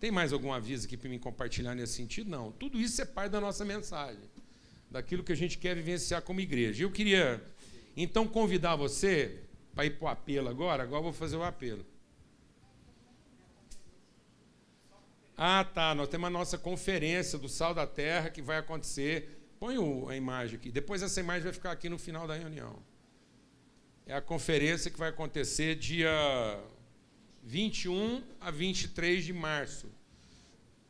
Tem 0.00 0.10
mais 0.10 0.32
algum 0.32 0.52
aviso 0.52 0.86
aqui 0.86 0.96
para 0.96 1.10
me 1.10 1.18
compartilhar 1.18 1.74
nesse 1.74 1.94
sentido? 1.94 2.30
Não. 2.30 2.50
Tudo 2.52 2.80
isso 2.80 3.00
é 3.02 3.04
parte 3.04 3.32
da 3.32 3.40
nossa 3.40 3.64
mensagem, 3.64 4.22
daquilo 4.90 5.22
que 5.22 5.32
a 5.32 5.36
gente 5.36 5.58
quer 5.58 5.74
vivenciar 5.74 6.22
como 6.22 6.40
igreja. 6.40 6.82
Eu 6.82 6.90
queria 6.90 7.42
então, 7.96 8.28
convidar 8.28 8.76
você 8.76 9.45
para 9.76 9.84
ir 9.84 9.90
para 9.90 10.06
o 10.06 10.08
apelo 10.08 10.48
agora, 10.48 10.82
agora 10.82 11.02
vou 11.02 11.12
fazer 11.12 11.36
o 11.36 11.44
apelo. 11.44 11.84
Ah, 15.36 15.64
tá. 15.64 15.94
Nós 15.94 16.08
temos 16.08 16.26
a 16.28 16.30
nossa 16.30 16.56
conferência 16.56 17.38
do 17.38 17.46
Sal 17.46 17.74
da 17.74 17.86
Terra 17.86 18.30
que 18.30 18.40
vai 18.40 18.56
acontecer. 18.56 19.38
Põe 19.60 19.76
a 20.08 20.16
imagem 20.16 20.56
aqui. 20.56 20.72
Depois 20.72 21.02
essa 21.02 21.20
imagem 21.20 21.42
vai 21.42 21.52
ficar 21.52 21.72
aqui 21.72 21.90
no 21.90 21.98
final 21.98 22.26
da 22.26 22.34
reunião. 22.34 22.82
É 24.06 24.14
a 24.14 24.22
conferência 24.22 24.90
que 24.90 24.98
vai 24.98 25.10
acontecer 25.10 25.74
dia 25.74 26.10
21 27.42 28.22
a 28.40 28.50
23 28.50 29.26
de 29.26 29.34
março. 29.34 29.90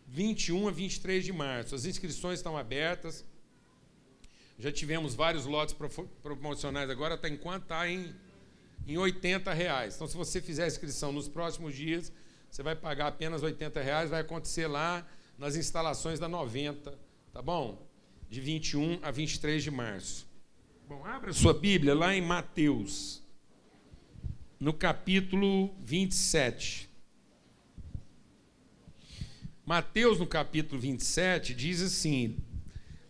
21 0.07 0.69
a 0.69 0.71
23 0.71 1.25
de 1.25 1.33
março. 1.33 1.75
As 1.75 1.85
inscrições 1.87 2.38
estão 2.38 2.57
abertas. 2.57 3.25
Já 4.57 4.71
tivemos 4.71 5.14
vários 5.14 5.45
lotes 5.45 5.75
promocionais 6.23 6.88
agora, 6.88 7.14
está 7.14 7.28
enquanto 7.28 7.64
está 7.64 7.90
em, 7.90 8.14
em 8.87 8.97
80 8.97 9.52
reais. 9.52 9.95
Então, 9.95 10.07
se 10.07 10.16
você 10.16 10.40
fizer 10.40 10.64
a 10.64 10.66
inscrição 10.69 11.12
nos 11.12 11.28
próximos 11.28 11.75
dias, 11.75 12.12
você 12.50 12.62
vai 12.62 12.76
pagar 12.76 13.09
apenas 13.09 13.43
80 13.43 13.83
reais, 13.83 14.11
vai 14.11 14.21
acontecer 14.21 14.66
lá 14.66 15.07
nas 15.37 15.57
instalações 15.57 16.19
da 16.19 16.28
90, 16.28 16.99
tá 17.33 17.43
bom? 17.43 17.87
De 18.31 18.40
21 18.40 19.00
a 19.02 19.11
23 19.11 19.62
de 19.62 19.71
março. 19.71 20.26
Bom, 20.88 21.05
abra 21.05 21.33
sua 21.33 21.52
Bíblia 21.52 21.95
lá 21.95 22.14
em 22.14 22.23
Mateus, 22.23 23.23
no 24.59 24.73
capítulo 24.73 25.75
27. 25.83 26.88
Mateus, 29.64 30.21
no 30.21 30.26
capítulo 30.28 30.81
27, 30.81 31.52
diz 31.55 31.83
assim: 31.83 32.38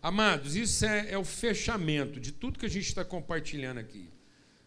Amados, 0.02 0.56
isso 0.56 0.86
é, 0.86 1.10
é 1.10 1.18
o 1.18 1.24
fechamento 1.24 2.18
de 2.18 2.32
tudo 2.32 2.58
que 2.58 2.64
a 2.64 2.70
gente 2.70 2.86
está 2.86 3.04
compartilhando 3.04 3.78
aqui, 3.78 4.08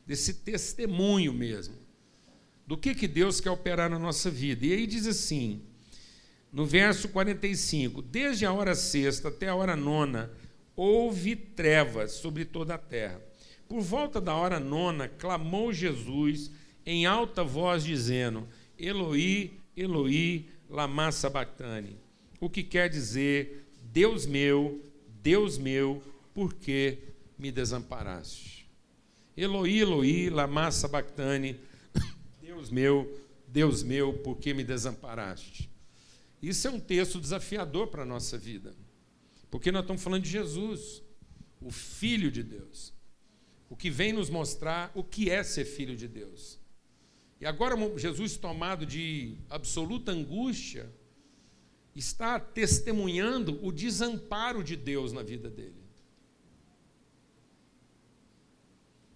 desse 0.10 0.34
testemunho 0.34 1.32
mesmo, 1.32 1.76
do 2.66 2.76
que, 2.76 2.96
que 2.96 3.08
Deus 3.08 3.40
quer 3.40 3.52
operar 3.52 3.92
na 3.92 4.00
nossa 4.00 4.28
vida. 4.32 4.66
E 4.66 4.74
aí 4.74 4.88
diz 4.88 5.06
assim, 5.06 5.62
no 6.52 6.66
verso 6.66 7.10
45: 7.10 8.02
Desde 8.02 8.44
a 8.44 8.52
hora 8.52 8.74
sexta 8.74 9.28
até 9.28 9.50
a 9.50 9.56
hora 9.56 9.76
nona, 9.76 10.32
houve 10.76 11.36
trevas 11.36 12.14
sobre 12.14 12.44
toda 12.44 12.74
a 12.74 12.78
terra. 12.80 13.22
Por 13.68 13.82
volta 13.82 14.20
da 14.20 14.34
hora 14.34 14.60
nona, 14.60 15.08
clamou 15.08 15.72
Jesus 15.72 16.50
em 16.84 17.06
alta 17.06 17.44
voz, 17.44 17.84
dizendo: 17.84 18.48
Eloi, 18.80 19.60
Eloi, 19.78 20.48
lama 20.68 21.12
sabachthani. 21.12 22.00
O 22.40 22.50
que 22.50 22.64
quer 22.64 22.90
dizer, 22.90 23.64
Deus 23.94 24.26
meu, 24.26 24.84
Deus 25.22 25.60
meu, 25.60 26.02
por 26.34 26.56
que 26.56 26.98
me 27.38 27.52
desamparaste? 27.52 28.59
Eloi, 29.40 29.80
Eloi, 29.80 30.30
lama 30.30 30.70
sabachthani. 30.70 31.58
Deus 32.42 32.70
meu, 32.70 33.18
Deus 33.48 33.84
meu, 33.84 34.12
por 34.16 34.36
que 34.36 34.54
me 34.54 34.66
desamparaste? 34.66 35.72
Isso 36.42 36.68
é 36.68 36.72
um 36.72 36.80
texto 36.80 37.22
desafiador 37.22 37.88
para 37.88 38.04
a 38.04 38.06
nossa 38.06 38.38
vida. 38.38 38.76
Porque 39.50 39.72
nós 39.72 39.84
estamos 39.84 40.04
falando 40.04 40.24
de 40.24 40.30
Jesus, 40.30 41.02
o 41.62 41.72
Filho 41.72 42.30
de 42.30 42.44
Deus. 42.44 42.94
O 43.70 43.78
que 43.78 43.90
vem 43.90 44.12
nos 44.12 44.30
mostrar 44.30 44.92
o 44.94 45.06
que 45.06 45.30
é 45.30 45.42
ser 45.42 45.64
filho 45.64 45.96
de 45.96 46.08
Deus. 46.08 46.60
E 47.40 47.46
agora, 47.46 47.78
Jesus, 47.98 48.36
tomado 48.36 48.86
de 48.86 49.38
absoluta 49.50 50.12
angústia, 50.12 50.92
está 51.96 52.38
testemunhando 52.42 53.58
o 53.66 53.72
desamparo 53.72 54.62
de 54.62 54.76
Deus 54.76 55.14
na 55.14 55.24
vida 55.24 55.50
dele. 55.50 55.89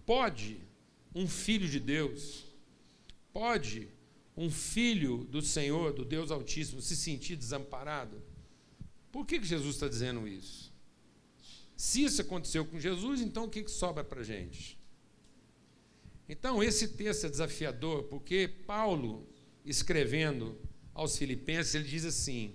Pode 0.06 0.60
um 1.14 1.28
filho 1.28 1.68
de 1.68 1.78
Deus, 1.80 2.44
pode 3.32 3.88
um 4.36 4.50
filho 4.50 5.24
do 5.24 5.40
Senhor, 5.40 5.92
do 5.92 6.04
Deus 6.04 6.30
Altíssimo, 6.30 6.82
se 6.82 6.96
sentir 6.96 7.36
desamparado? 7.36 8.22
Por 9.12 9.24
que, 9.24 9.38
que 9.38 9.46
Jesus 9.46 9.76
está 9.76 9.88
dizendo 9.88 10.26
isso? 10.26 10.72
Se 11.76 12.04
isso 12.04 12.20
aconteceu 12.20 12.64
com 12.64 12.78
Jesus, 12.78 13.20
então 13.20 13.44
o 13.44 13.48
que, 13.48 13.62
que 13.62 13.70
sobra 13.70 14.02
para 14.02 14.20
a 14.20 14.24
gente? 14.24 14.78
Então, 16.28 16.62
esse 16.62 16.88
texto 16.88 17.26
é 17.26 17.28
desafiador, 17.28 18.04
porque 18.04 18.48
Paulo, 18.66 19.28
escrevendo 19.64 20.58
aos 20.92 21.16
Filipenses, 21.16 21.74
ele 21.74 21.84
diz 21.84 22.04
assim: 22.04 22.54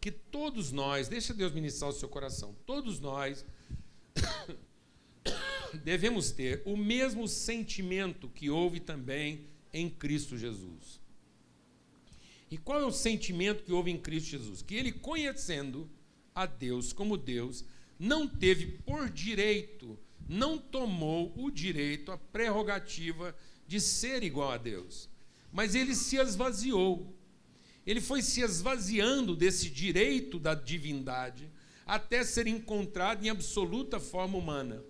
que 0.00 0.10
todos 0.10 0.72
nós, 0.72 1.08
deixa 1.08 1.32
Deus 1.32 1.52
ministrar 1.52 1.90
o 1.90 1.94
seu 1.94 2.08
coração, 2.08 2.54
todos 2.66 3.00
nós 3.00 3.44
devemos 5.84 6.30
ter 6.30 6.62
o 6.64 6.76
mesmo 6.76 7.26
sentimento 7.26 8.28
que 8.28 8.50
houve 8.50 8.80
também 8.80 9.46
em 9.72 9.88
Cristo 9.88 10.36
Jesus. 10.36 11.00
E 12.50 12.56
qual 12.56 12.80
é 12.80 12.84
o 12.84 12.92
sentimento 12.92 13.64
que 13.64 13.72
houve 13.72 13.90
em 13.90 13.98
Cristo 13.98 14.30
Jesus? 14.30 14.62
Que 14.62 14.74
ele, 14.74 14.92
conhecendo 14.92 15.90
a 16.34 16.46
Deus 16.46 16.92
como 16.92 17.16
Deus, 17.16 17.64
não 17.98 18.28
teve 18.28 18.78
por 18.84 19.10
direito, 19.10 19.98
não 20.28 20.58
tomou 20.58 21.32
o 21.36 21.50
direito, 21.50 22.12
a 22.12 22.18
prerrogativa 22.18 23.34
de 23.66 23.80
ser 23.80 24.22
igual 24.22 24.50
a 24.50 24.58
Deus. 24.58 25.08
Mas 25.52 25.74
ele 25.74 25.94
se 25.94 26.16
esvaziou. 26.16 27.14
Ele 27.86 28.00
foi 28.00 28.22
se 28.22 28.42
esvaziando 28.42 29.34
desse 29.34 29.70
direito 29.70 30.38
da 30.38 30.54
divindade 30.54 31.50
até 31.86 32.24
ser 32.24 32.48
encontrado 32.48 33.24
em 33.24 33.30
absoluta 33.30 34.00
forma 34.00 34.36
humana. 34.36 34.82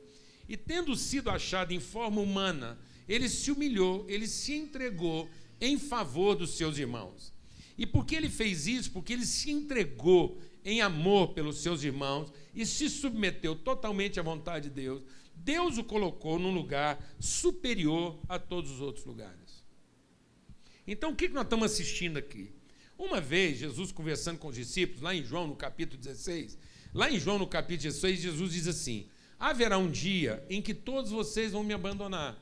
E 0.49 0.57
tendo 0.57 0.95
sido 0.95 1.31
achado 1.31 1.73
em 1.73 1.81
forma 1.81 2.21
humana, 2.21 2.79
ele 3.09 3.29
se 3.29 3.51
humilhou, 3.51 4.05
ele 4.09 4.27
se 4.27 4.55
entregou 4.55 5.29
em 5.61 5.79
favor 5.79 6.35
dos 6.35 6.57
seus 6.57 6.79
irmãos. 6.79 7.33
E 7.79 7.87
por 7.87 8.07
que 8.07 8.15
ele 8.15 8.29
fez 8.29 8.67
isso? 8.67 8.91
Porque 8.91 9.13
ele 9.13 9.27
se 9.27 9.51
entregou 9.51 10.41
em 10.65 10.81
amor 10.81 11.29
pelos 11.29 11.59
seus 11.59 11.85
irmãos 11.85 12.33
e 12.55 12.65
se 12.67 12.89
submeteu 12.89 13.55
totalmente 13.55 14.19
à 14.19 14.23
vontade 14.23 14.69
de 14.69 14.75
Deus. 14.75 15.03
Deus 15.35 15.79
o 15.79 15.85
colocou 15.85 16.39
num 16.39 16.53
lugar 16.53 16.99
superior 17.21 18.19
a 18.29 18.39
todos 18.39 18.71
os 18.71 18.81
outros 18.81 19.05
lugares. 19.05 19.65
Então, 20.87 21.11
o 21.11 21.17
que 21.17 21.29
nós 21.29 21.45
estamos 21.45 21.71
assistindo 21.71 22.17
aqui? 22.17 22.51
Uma 22.99 23.21
vez, 23.21 23.59
Jesus 23.59 23.93
conversando 23.93 24.39
com 24.39 24.49
os 24.49 24.57
discípulos, 24.57 25.03
lá 25.03 25.15
em 25.15 25.23
João, 25.23 25.47
no 25.47 25.55
capítulo 25.55 26.01
16, 26.01 26.57
lá 26.95 27.11
em 27.11 27.19
João, 27.19 27.39
no 27.39 27.47
capítulo 27.47 27.83
16, 27.93 28.21
Jesus 28.21 28.53
diz 28.53 28.67
assim: 28.67 29.07
Haverá 29.39 29.79
um 29.79 29.91
dia 29.91 30.45
em 30.49 30.63
que 30.63 30.75
todos 30.75 31.11
vocês 31.11 31.53
vão 31.53 31.63
me 31.63 31.75
abandonar. 31.75 32.37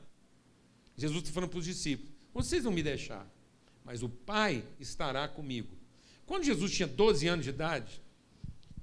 Jesus 0.97 1.23
está 1.23 1.33
falando 1.33 1.49
para 1.49 1.59
os 1.59 1.65
discípulos: 1.65 2.11
Vocês 2.33 2.63
vão 2.63 2.71
me 2.71 2.81
deixar, 2.81 3.27
mas 3.83 4.01
o 4.01 4.09
Pai 4.09 4.63
estará 4.79 5.27
comigo. 5.27 5.75
Quando 6.25 6.43
Jesus 6.43 6.71
tinha 6.71 6.87
12 6.87 7.27
anos 7.27 7.45
de 7.45 7.51
idade, 7.51 8.01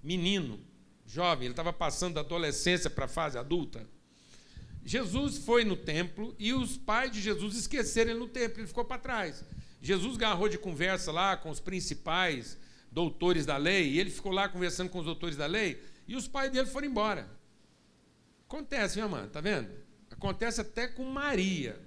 menino, 0.02 0.60
jovem, 1.06 1.46
ele 1.46 1.52
estava 1.52 1.72
passando 1.72 2.14
da 2.14 2.20
adolescência 2.20 2.88
para 2.88 3.06
a 3.06 3.08
fase 3.08 3.38
adulta. 3.38 3.86
Jesus 4.84 5.38
foi 5.38 5.64
no 5.64 5.76
templo 5.76 6.34
e 6.38 6.52
os 6.52 6.76
pais 6.76 7.12
de 7.12 7.20
Jesus 7.20 7.56
esqueceram 7.56 8.10
ele 8.10 8.20
no 8.20 8.28
templo, 8.28 8.60
ele 8.60 8.66
ficou 8.66 8.84
para 8.84 8.98
trás. 9.00 9.44
Jesus 9.80 10.16
garrou 10.16 10.48
de 10.48 10.58
conversa 10.58 11.10
lá 11.10 11.36
com 11.36 11.50
os 11.50 11.60
principais 11.60 12.58
doutores 12.90 13.46
da 13.46 13.56
lei, 13.56 13.90
e 13.90 13.98
ele 13.98 14.10
ficou 14.10 14.30
lá 14.30 14.48
conversando 14.48 14.90
com 14.90 14.98
os 14.98 15.04
doutores 15.04 15.36
da 15.36 15.46
lei, 15.46 15.82
e 16.06 16.14
os 16.14 16.28
pais 16.28 16.52
dele 16.52 16.66
foram 16.66 16.86
embora. 16.86 17.28
Acontece, 18.52 18.96
minha 18.96 19.08
mãe, 19.08 19.26
tá 19.30 19.40
vendo? 19.40 19.70
Acontece 20.10 20.60
até 20.60 20.86
com 20.86 21.04
Maria. 21.04 21.80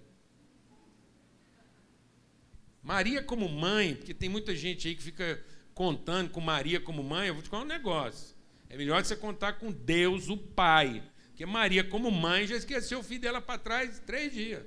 Maria 2.81 3.21
como 3.21 3.47
mãe, 3.47 3.93
porque 3.93 4.15
tem 4.15 4.27
muita 4.27 4.55
gente 4.55 4.87
aí 4.87 4.95
que 4.95 5.03
fica 5.03 5.45
contando 5.75 6.31
com 6.31 6.41
Maria 6.41 6.79
como 6.79 7.03
mãe, 7.03 7.27
eu 7.27 7.35
vou 7.35 7.43
te 7.43 7.51
contar 7.51 7.63
um 7.63 7.67
negócio. 7.67 8.35
É 8.67 8.75
melhor 8.75 9.05
você 9.05 9.15
contar 9.15 9.53
com 9.53 9.71
Deus, 9.71 10.27
o 10.27 10.35
Pai. 10.35 11.03
Porque 11.27 11.45
Maria, 11.45 11.83
como 11.83 12.09
mãe, 12.09 12.47
já 12.47 12.55
esqueceu 12.55 12.97
o 12.97 13.03
filho 13.03 13.21
dela 13.21 13.39
para 13.39 13.59
trás 13.59 13.99
três 13.99 14.33
dias 14.33 14.63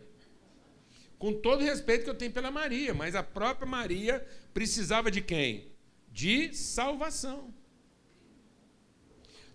com 1.19 1.33
todo 1.33 1.63
o 1.63 1.65
respeito 1.65 2.05
que 2.05 2.11
eu 2.11 2.15
tenho 2.15 2.31
pela 2.31 2.49
Maria, 2.49 2.95
mas 2.95 3.17
a 3.17 3.25
própria 3.25 3.67
Maria 3.67 4.25
precisava 4.55 5.11
de 5.11 5.21
quem? 5.21 5.73
De 6.13 6.55
salvação. 6.55 7.53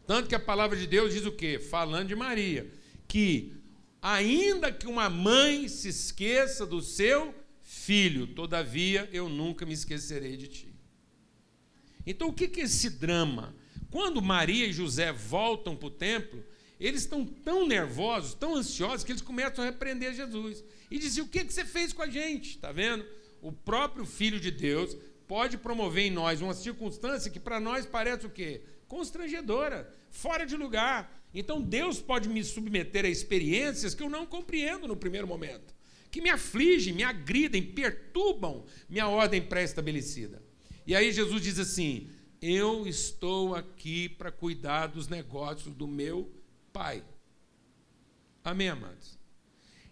Tanto 0.05 0.27
que 0.27 0.35
a 0.35 0.39
palavra 0.39 0.77
de 0.77 0.85
Deus 0.85 1.13
diz 1.13 1.25
o 1.25 1.31
quê? 1.31 1.59
Falando 1.59 2.09
de 2.09 2.15
Maria, 2.15 2.71
que 3.07 3.53
ainda 4.01 4.71
que 4.71 4.87
uma 4.87 5.09
mãe 5.09 5.67
se 5.67 5.89
esqueça 5.89 6.65
do 6.65 6.81
seu 6.81 7.33
filho, 7.61 8.27
todavia 8.27 9.09
eu 9.13 9.29
nunca 9.29 9.65
me 9.65 9.73
esquecerei 9.73 10.35
de 10.35 10.47
ti. 10.47 10.75
Então 12.05 12.27
o 12.27 12.33
que 12.33 12.59
é 12.59 12.63
esse 12.63 12.89
drama? 12.89 13.55
Quando 13.89 14.21
Maria 14.21 14.65
e 14.65 14.73
José 14.73 15.11
voltam 15.11 15.75
para 15.75 15.87
o 15.87 15.91
templo, 15.91 16.43
eles 16.79 17.01
estão 17.01 17.25
tão 17.25 17.65
nervosos, 17.65 18.33
tão 18.33 18.55
ansiosos, 18.55 19.03
que 19.03 19.11
eles 19.11 19.21
começam 19.21 19.63
a 19.63 19.67
repreender 19.67 20.13
Jesus. 20.13 20.63
E 20.91 20.99
dizem: 20.99 21.23
O 21.23 21.27
que, 21.27 21.45
que 21.45 21.53
você 21.53 21.63
fez 21.63 21.93
com 21.93 22.01
a 22.01 22.09
gente? 22.09 22.55
Está 22.55 22.71
vendo? 22.71 23.05
O 23.41 23.51
próprio 23.51 24.05
Filho 24.05 24.39
de 24.39 24.51
Deus 24.51 24.97
pode 25.27 25.57
promover 25.57 26.05
em 26.05 26.11
nós 26.11 26.41
uma 26.41 26.53
circunstância 26.53 27.31
que 27.31 27.39
para 27.39 27.59
nós 27.59 27.85
parece 27.85 28.25
o 28.25 28.29
quê? 28.29 28.61
Constrangedora, 28.93 29.91
fora 30.11 30.45
de 30.45 30.55
lugar. 30.55 31.27
Então 31.33 31.59
Deus 31.59 31.99
pode 31.99 32.29
me 32.29 32.43
submeter 32.43 33.05
a 33.05 33.09
experiências 33.09 33.95
que 33.95 34.03
eu 34.03 34.09
não 34.09 34.23
compreendo 34.23 34.87
no 34.87 34.95
primeiro 34.95 35.27
momento, 35.27 35.73
que 36.11 36.21
me 36.21 36.29
afligem, 36.29 36.93
me 36.93 37.01
agridem, 37.01 37.63
perturbam 37.63 38.63
minha 38.87 39.07
ordem 39.07 39.41
pré-estabelecida. 39.41 40.43
E 40.85 40.95
aí 40.95 41.11
Jesus 41.11 41.41
diz 41.41 41.57
assim: 41.57 42.07
Eu 42.39 42.85
estou 42.85 43.55
aqui 43.55 44.09
para 44.09 44.31
cuidar 44.31 44.85
dos 44.85 45.07
negócios 45.07 45.73
do 45.73 45.87
meu 45.87 46.31
Pai. 46.71 47.03
Amém, 48.43 48.69
amados? 48.69 49.17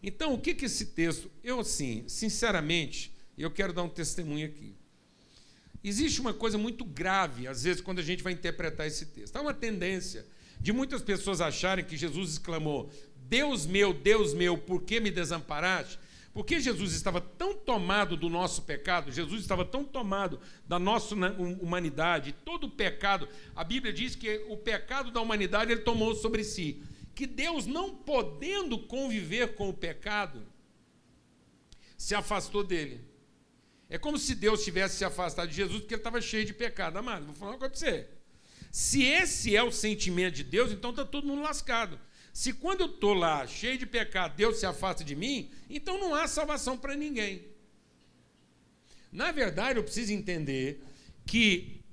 Então, 0.04 0.36
o 0.36 0.40
que 0.40 0.54
que 0.54 0.66
esse 0.66 0.86
texto. 0.86 1.32
Eu, 1.44 1.60
assim, 1.62 2.08
sinceramente, 2.08 3.12
eu 3.36 3.50
quero 3.50 3.74
dar 3.74 3.82
um 3.82 3.90
testemunho 3.90 4.46
aqui. 4.46 4.76
Existe 5.84 6.22
uma 6.22 6.34
coisa 6.34 6.58
muito 6.58 6.86
grave, 6.86 7.48
às 7.48 7.64
vezes, 7.64 7.82
quando 7.82 8.00
a 8.00 8.04
gente 8.04 8.22
vai 8.22 8.34
interpretar 8.34 8.86
esse 8.86 9.08
texto. 9.08 9.36
Há 9.36 9.42
uma 9.42 9.54
tendência 9.54 10.26
de 10.60 10.72
muitas 10.72 11.02
pessoas 11.02 11.42
acharem 11.42 11.84
que 11.84 11.98
Jesus 11.98 12.34
exclamou: 12.34 12.92
Deus 13.28 13.66
meu, 13.66 13.94
Deus 13.94 14.34
meu, 14.34 14.58
por 14.58 14.84
que 14.84 15.00
me 15.00 15.10
desamparaste? 15.10 15.98
Porque 16.34 16.62
Jesus 16.62 16.94
estava 16.94 17.20
tão 17.20 17.54
tomado 17.54 18.16
do 18.16 18.30
nosso 18.30 18.62
pecado, 18.62 19.12
Jesus 19.12 19.42
estava 19.42 19.66
tão 19.66 19.84
tomado 19.84 20.40
da 20.66 20.80
nossa 20.80 21.14
humanidade, 21.60 22.34
todo 22.46 22.66
o 22.66 22.72
pecado, 22.72 23.28
a 23.54 23.64
Bíblia 23.66 23.92
diz 23.92 24.16
que 24.16 24.46
o 24.48 24.56
pecado 24.56 25.12
da 25.12 25.20
humanidade 25.20 25.72
ele 25.74 25.82
tomou 25.82 26.16
sobre 26.16 26.44
si. 26.44 26.82
Que 27.14 27.28
Deus, 27.28 27.66
não 27.66 27.94
podendo 27.94 28.80
conviver 28.80 29.56
com 29.56 29.68
o 29.68 29.74
pecado, 29.74 30.42
se 31.98 32.16
afastou 32.16 32.64
dele. 32.64 33.11
É 33.92 33.98
como 33.98 34.18
se 34.18 34.34
Deus 34.36 34.64
tivesse 34.64 34.96
se 34.96 35.04
afastado 35.04 35.50
de 35.50 35.56
Jesus 35.56 35.82
porque 35.82 35.96
ele 35.96 36.00
estava 36.00 36.22
cheio 36.22 36.46
de 36.46 36.54
pecado. 36.54 36.98
Amado, 36.98 37.26
vou 37.26 37.36
falar 37.36 37.52
uma 37.52 37.58
coisa 37.58 37.74
para 37.74 37.92
você. 37.92 38.08
Se 38.72 39.04
esse 39.04 39.54
é 39.54 39.62
o 39.62 39.70
sentimento 39.70 40.36
de 40.36 40.46
Deus, 40.46 40.72
então 40.72 40.92
está 40.92 41.04
todo 41.04 41.28
mundo 41.28 41.42
lascado. 41.42 42.00
Se 42.32 42.54
quando 42.54 42.80
eu 42.80 42.86
estou 42.86 43.14
lá 43.14 43.46
cheio 43.46 43.78
de 43.78 43.86
pecado, 43.86 44.38
Deus 44.38 44.60
se 44.62 44.66
afasta 44.66 45.04
de 45.04 45.14
mim, 45.14 45.52
então 45.70 46.00
não 46.00 46.16
há 46.16 46.26
salvação 46.26 46.78
para 46.78 46.96
ninguém. 46.96 47.46
Na 49.12 49.34
verdade, 49.34 49.78
eu 49.78 49.84
preciso 49.84 50.14
entender 50.14 50.82
que, 51.26 51.84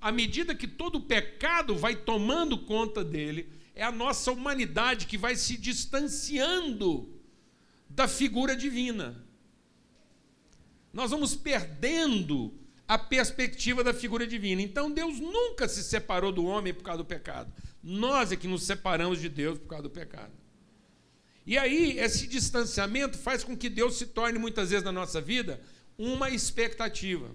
à 0.00 0.12
medida 0.12 0.54
que 0.54 0.68
todo 0.68 0.98
o 0.98 1.06
pecado 1.06 1.74
vai 1.74 1.96
tomando 1.96 2.56
conta 2.56 3.02
dele, 3.02 3.52
é 3.74 3.82
a 3.82 3.90
nossa 3.90 4.30
humanidade 4.30 5.06
que 5.06 5.18
vai 5.18 5.34
se 5.34 5.56
distanciando 5.56 7.20
da 7.90 8.06
figura 8.06 8.54
divina. 8.54 9.26
Nós 10.92 11.10
vamos 11.10 11.34
perdendo 11.34 12.54
a 12.86 12.96
perspectiva 12.96 13.84
da 13.84 13.92
figura 13.92 14.26
divina. 14.26 14.62
Então 14.62 14.90
Deus 14.90 15.20
nunca 15.20 15.68
se 15.68 15.82
separou 15.82 16.32
do 16.32 16.46
homem 16.46 16.72
por 16.72 16.82
causa 16.82 17.02
do 17.02 17.04
pecado. 17.04 17.52
Nós 17.82 18.32
é 18.32 18.36
que 18.36 18.48
nos 18.48 18.64
separamos 18.64 19.20
de 19.20 19.28
Deus 19.28 19.58
por 19.58 19.68
causa 19.68 19.82
do 19.84 19.90
pecado. 19.90 20.32
E 21.46 21.56
aí, 21.56 21.98
esse 21.98 22.26
distanciamento 22.26 23.16
faz 23.16 23.42
com 23.42 23.56
que 23.56 23.70
Deus 23.70 23.96
se 23.96 24.04
torne, 24.04 24.38
muitas 24.38 24.68
vezes 24.68 24.84
na 24.84 24.92
nossa 24.92 25.18
vida, 25.18 25.58
uma 25.96 26.28
expectativa. 26.28 27.34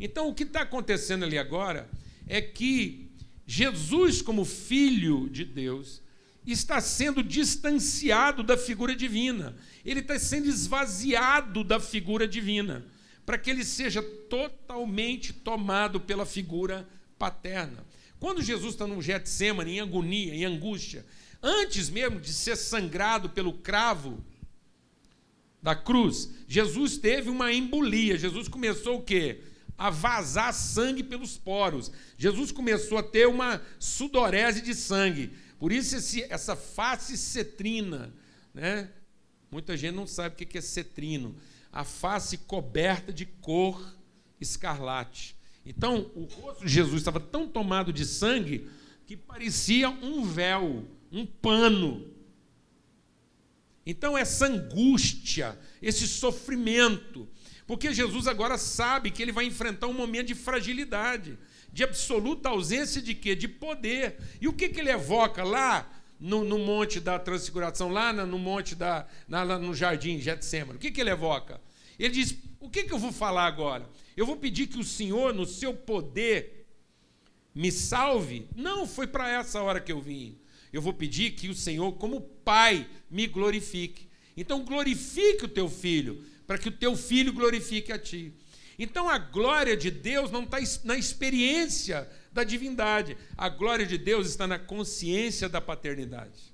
Então, 0.00 0.28
o 0.28 0.34
que 0.34 0.42
está 0.42 0.62
acontecendo 0.62 1.24
ali 1.24 1.38
agora 1.38 1.88
é 2.26 2.40
que 2.42 3.08
Jesus, 3.46 4.20
como 4.20 4.44
filho 4.44 5.28
de 5.30 5.44
Deus, 5.44 6.01
está 6.50 6.80
sendo 6.80 7.22
distanciado 7.22 8.42
da 8.42 8.56
figura 8.56 8.96
divina. 8.96 9.54
Ele 9.84 10.00
está 10.00 10.18
sendo 10.18 10.48
esvaziado 10.48 11.62
da 11.62 11.78
figura 11.78 12.26
divina, 12.26 12.84
para 13.24 13.38
que 13.38 13.50
ele 13.50 13.64
seja 13.64 14.02
totalmente 14.02 15.32
tomado 15.32 16.00
pela 16.00 16.26
figura 16.26 16.88
paterna. 17.16 17.86
Quando 18.18 18.42
Jesus 18.42 18.74
está 18.74 18.86
no 18.86 19.00
Getsemane, 19.00 19.76
em 19.76 19.80
agonia, 19.80 20.34
em 20.34 20.44
angústia, 20.44 21.04
antes 21.42 21.88
mesmo 21.88 22.20
de 22.20 22.32
ser 22.32 22.56
sangrado 22.56 23.28
pelo 23.30 23.52
cravo 23.52 24.24
da 25.62 25.74
cruz, 25.76 26.30
Jesus 26.48 26.96
teve 26.96 27.30
uma 27.30 27.52
embolia. 27.52 28.18
Jesus 28.18 28.48
começou 28.48 28.98
o 28.98 29.02
quê? 29.02 29.40
A 29.78 29.90
vazar 29.90 30.52
sangue 30.52 31.02
pelos 31.02 31.36
poros. 31.36 31.90
Jesus 32.16 32.50
começou 32.50 32.98
a 32.98 33.02
ter 33.02 33.26
uma 33.26 33.62
sudorese 33.78 34.60
de 34.60 34.74
sangue. 34.74 35.32
Por 35.62 35.70
isso 35.70 35.94
esse, 35.94 36.24
essa 36.24 36.56
face 36.56 37.16
cetrina, 37.16 38.12
né? 38.52 38.90
Muita 39.48 39.76
gente 39.76 39.94
não 39.94 40.08
sabe 40.08 40.34
o 40.34 40.46
que 40.46 40.58
é 40.58 40.60
cetrino. 40.60 41.36
A 41.70 41.84
face 41.84 42.36
coberta 42.36 43.12
de 43.12 43.24
cor 43.24 43.80
escarlate. 44.40 45.36
Então, 45.64 46.10
o 46.16 46.24
rosto 46.24 46.66
de 46.66 46.72
Jesus 46.72 46.96
estava 46.96 47.20
tão 47.20 47.46
tomado 47.46 47.92
de 47.92 48.04
sangue 48.04 48.68
que 49.06 49.16
parecia 49.16 49.88
um 49.88 50.24
véu, 50.24 50.84
um 51.12 51.24
pano. 51.24 52.10
Então, 53.86 54.18
essa 54.18 54.46
angústia, 54.46 55.56
esse 55.80 56.08
sofrimento, 56.08 57.28
porque 57.68 57.94
Jesus 57.94 58.26
agora 58.26 58.58
sabe 58.58 59.12
que 59.12 59.22
ele 59.22 59.30
vai 59.30 59.44
enfrentar 59.44 59.86
um 59.86 59.94
momento 59.94 60.26
de 60.26 60.34
fragilidade, 60.34 61.38
de 61.72 61.82
absoluta 61.82 62.50
ausência 62.50 63.00
de 63.00 63.14
quê? 63.14 63.34
De 63.34 63.48
poder. 63.48 64.18
E 64.40 64.46
o 64.46 64.52
que, 64.52 64.68
que 64.68 64.80
ele 64.80 64.90
evoca 64.90 65.42
lá 65.42 65.90
no, 66.20 66.44
no 66.44 66.58
monte 66.58 67.00
da 67.00 67.18
transfiguração, 67.18 67.88
lá 67.88 68.12
no 68.12 68.38
monte 68.38 68.74
da. 68.74 69.06
Na, 69.26 69.58
no 69.58 69.74
jardim 69.74 70.18
de 70.18 70.24
Getsemane? 70.24 70.76
O 70.76 70.80
que, 70.80 70.90
que 70.90 71.00
ele 71.00 71.10
evoca? 71.10 71.60
Ele 71.98 72.14
diz: 72.14 72.36
o 72.60 72.68
que, 72.68 72.84
que 72.84 72.92
eu 72.92 72.98
vou 72.98 73.10
falar 73.10 73.46
agora? 73.46 73.88
Eu 74.16 74.26
vou 74.26 74.36
pedir 74.36 74.66
que 74.66 74.78
o 74.78 74.84
Senhor, 74.84 75.34
no 75.34 75.46
seu 75.46 75.72
poder, 75.72 76.66
me 77.54 77.72
salve? 77.72 78.46
Não, 78.54 78.86
foi 78.86 79.06
para 79.06 79.30
essa 79.30 79.60
hora 79.62 79.80
que 79.80 79.90
eu 79.90 80.00
vim. 80.00 80.38
Eu 80.72 80.80
vou 80.80 80.92
pedir 80.92 81.32
que 81.32 81.48
o 81.48 81.54
Senhor, 81.54 81.92
como 81.92 82.20
Pai, 82.20 82.86
me 83.10 83.26
glorifique. 83.26 84.08
Então, 84.36 84.64
glorifique 84.64 85.44
o 85.44 85.48
teu 85.48 85.68
filho, 85.68 86.24
para 86.46 86.56
que 86.56 86.68
o 86.68 86.72
teu 86.72 86.96
filho 86.96 87.32
glorifique 87.32 87.92
a 87.92 87.98
ti. 87.98 88.32
Então, 88.78 89.08
a 89.08 89.18
glória 89.18 89.76
de 89.76 89.90
Deus 89.90 90.30
não 90.30 90.44
está 90.44 90.58
na 90.84 90.96
experiência 90.96 92.08
da 92.32 92.44
divindade, 92.44 93.16
a 93.36 93.48
glória 93.48 93.84
de 93.84 93.98
Deus 93.98 94.26
está 94.26 94.46
na 94.46 94.58
consciência 94.58 95.48
da 95.48 95.60
paternidade. 95.60 96.52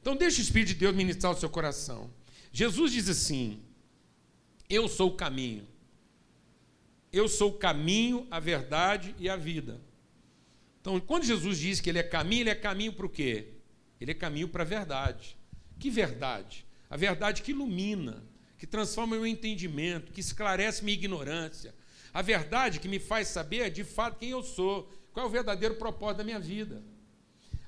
Então, 0.00 0.16
deixe 0.16 0.40
o 0.40 0.42
Espírito 0.42 0.68
de 0.68 0.74
Deus 0.74 0.94
ministrar 0.94 1.32
o 1.32 1.38
seu 1.38 1.48
coração. 1.48 2.10
Jesus 2.52 2.92
diz 2.92 3.08
assim: 3.08 3.62
Eu 4.68 4.88
sou 4.88 5.10
o 5.10 5.16
caminho. 5.16 5.66
Eu 7.12 7.28
sou 7.28 7.50
o 7.50 7.58
caminho, 7.58 8.26
a 8.30 8.40
verdade 8.40 9.14
e 9.18 9.28
a 9.28 9.36
vida. 9.36 9.80
Então, 10.80 10.98
quando 10.98 11.24
Jesus 11.24 11.58
diz 11.58 11.80
que 11.80 11.88
ele 11.88 12.00
é 12.00 12.02
caminho, 12.02 12.42
ele 12.42 12.50
é 12.50 12.54
caminho 12.54 12.92
para 12.92 13.06
o 13.06 13.08
quê? 13.08 13.48
Ele 14.00 14.10
é 14.10 14.14
caminho 14.14 14.48
para 14.48 14.64
a 14.64 14.66
verdade. 14.66 15.36
Que 15.78 15.88
verdade? 15.88 16.66
A 16.90 16.96
verdade 16.96 17.42
que 17.42 17.52
ilumina, 17.52 18.24
que 18.62 18.66
transforma 18.68 19.16
meu 19.16 19.26
entendimento, 19.26 20.12
que 20.12 20.20
esclarece 20.20 20.84
minha 20.84 20.94
ignorância. 20.94 21.74
A 22.14 22.22
verdade 22.22 22.78
que 22.78 22.86
me 22.86 23.00
faz 23.00 23.26
saber 23.26 23.68
de 23.70 23.82
fato 23.82 24.20
quem 24.20 24.30
eu 24.30 24.40
sou, 24.40 24.88
qual 25.12 25.26
é 25.26 25.28
o 25.28 25.32
verdadeiro 25.32 25.74
propósito 25.74 26.18
da 26.18 26.24
minha 26.24 26.38
vida. 26.38 26.80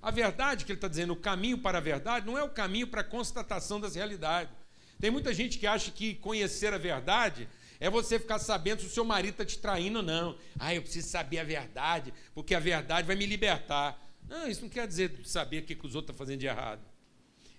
A 0.00 0.12
verdade 0.12 0.64
que 0.64 0.70
ele 0.70 0.76
está 0.76 0.86
dizendo, 0.86 1.12
o 1.12 1.16
caminho 1.16 1.58
para 1.58 1.78
a 1.78 1.80
verdade, 1.80 2.24
não 2.24 2.38
é 2.38 2.44
o 2.44 2.48
caminho 2.48 2.86
para 2.86 3.00
a 3.00 3.04
constatação 3.04 3.80
das 3.80 3.96
realidades. 3.96 4.54
Tem 5.00 5.10
muita 5.10 5.34
gente 5.34 5.58
que 5.58 5.66
acha 5.66 5.90
que 5.90 6.14
conhecer 6.14 6.72
a 6.72 6.78
verdade 6.78 7.48
é 7.80 7.90
você 7.90 8.16
ficar 8.16 8.38
sabendo 8.38 8.82
se 8.82 8.86
o 8.86 8.90
seu 8.90 9.04
marido 9.04 9.32
está 9.32 9.44
te 9.44 9.58
traindo 9.58 9.98
ou 9.98 10.04
não. 10.04 10.38
Ah, 10.60 10.72
eu 10.76 10.80
preciso 10.80 11.08
saber 11.08 11.40
a 11.40 11.44
verdade, 11.44 12.14
porque 12.32 12.54
a 12.54 12.60
verdade 12.60 13.04
vai 13.04 13.16
me 13.16 13.26
libertar. 13.26 14.00
Não, 14.28 14.46
isso 14.46 14.62
não 14.62 14.68
quer 14.68 14.86
dizer 14.86 15.10
saber 15.24 15.64
o 15.64 15.66
que, 15.66 15.74
que 15.74 15.86
os 15.88 15.96
outros 15.96 16.14
estão 16.14 16.24
fazendo 16.24 16.38
de 16.38 16.46
errado. 16.46 16.82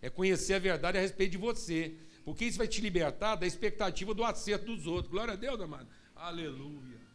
É 0.01 0.09
conhecer 0.09 0.53
a 0.53 0.59
verdade 0.59 0.97
a 0.97 1.01
respeito 1.01 1.31
de 1.31 1.37
você. 1.37 1.97
Porque 2.25 2.43
isso 2.43 2.57
vai 2.57 2.67
te 2.67 2.81
libertar 2.81 3.35
da 3.35 3.45
expectativa 3.45 4.13
do 4.13 4.23
acerto 4.23 4.65
dos 4.65 4.87
outros. 4.87 5.11
Glória 5.11 5.33
a 5.33 5.37
Deus, 5.37 5.61
amado. 5.61 5.87
Aleluia. 6.15 7.05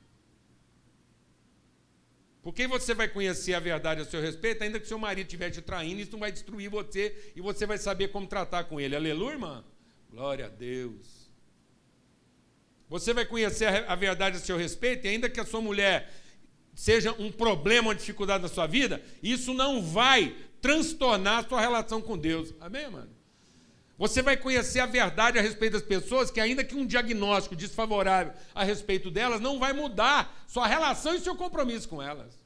Porque 2.43 2.67
você 2.67 2.95
vai 2.95 3.09
conhecer 3.09 3.53
a 3.53 3.61
verdade 3.61 4.01
a 4.01 4.05
seu 4.05 4.21
respeito, 4.21 4.63
ainda 4.63 4.79
que 4.81 4.87
seu 4.87 4.99
marido 4.99 5.27
estiver 5.27 5.51
te 5.51 5.61
traindo, 5.61 6.01
isso 6.01 6.13
não 6.13 6.21
vai 6.21 6.33
destruir 6.33 6.71
você 6.71 7.33
e 7.35 7.41
você 7.41 7.67
vai 7.67 7.77
saber 7.77 8.09
como 8.09 8.27
tratar 8.27 8.65
com 8.65 8.81
ele. 8.81 8.97
Aleluia, 8.97 9.33
irmã? 9.33 9.65
Glória 10.09 10.47
a 10.47 10.49
Deus. 10.49 11.29
Você 12.89 13.13
vai 13.13 13.27
conhecer 13.27 13.85
a 13.87 13.95
verdade 13.95 14.37
a 14.37 14.41
seu 14.41 14.57
respeito, 14.57 15.07
e 15.07 15.09
ainda 15.09 15.29
que 15.29 15.39
a 15.39 15.45
sua 15.45 15.61
mulher 15.61 16.13
seja 16.75 17.13
um 17.19 17.31
problema, 17.31 17.89
uma 17.89 17.95
dificuldade 17.95 18.43
na 18.43 18.49
sua 18.49 18.67
vida, 18.67 19.03
isso 19.23 19.53
não 19.53 19.83
vai 19.83 20.35
transtornar 20.61 21.45
a 21.45 21.49
sua 21.49 21.61
relação 21.61 22.01
com 22.01 22.17
Deus. 22.17 22.55
Amém, 22.59 22.89
mano? 22.89 23.20
Você 24.01 24.23
vai 24.23 24.35
conhecer 24.35 24.81
a 24.81 24.87
verdade 24.87 25.39
a 25.39 25.43
respeito 25.43 25.75
das 25.75 25.83
pessoas, 25.83 26.31
que 26.31 26.41
ainda 26.41 26.65
que 26.65 26.75
um 26.75 26.87
diagnóstico 26.87 27.55
desfavorável 27.55 28.33
a 28.55 28.65
respeito 28.65 29.11
delas, 29.11 29.43
não 29.43 29.59
vai 29.59 29.75
mudar 29.75 30.43
sua 30.49 30.67
relação 30.67 31.15
e 31.15 31.21
seu 31.21 31.37
compromisso 31.37 31.87
com 31.87 32.01
elas. 32.01 32.43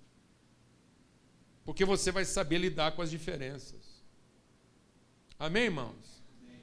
Porque 1.64 1.85
você 1.85 2.11
vai 2.11 2.25
saber 2.25 2.59
lidar 2.59 2.90
com 2.97 3.03
as 3.03 3.09
diferenças. 3.09 4.05
Amém, 5.38 5.67
irmãos? 5.67 6.25
Amém. 6.43 6.61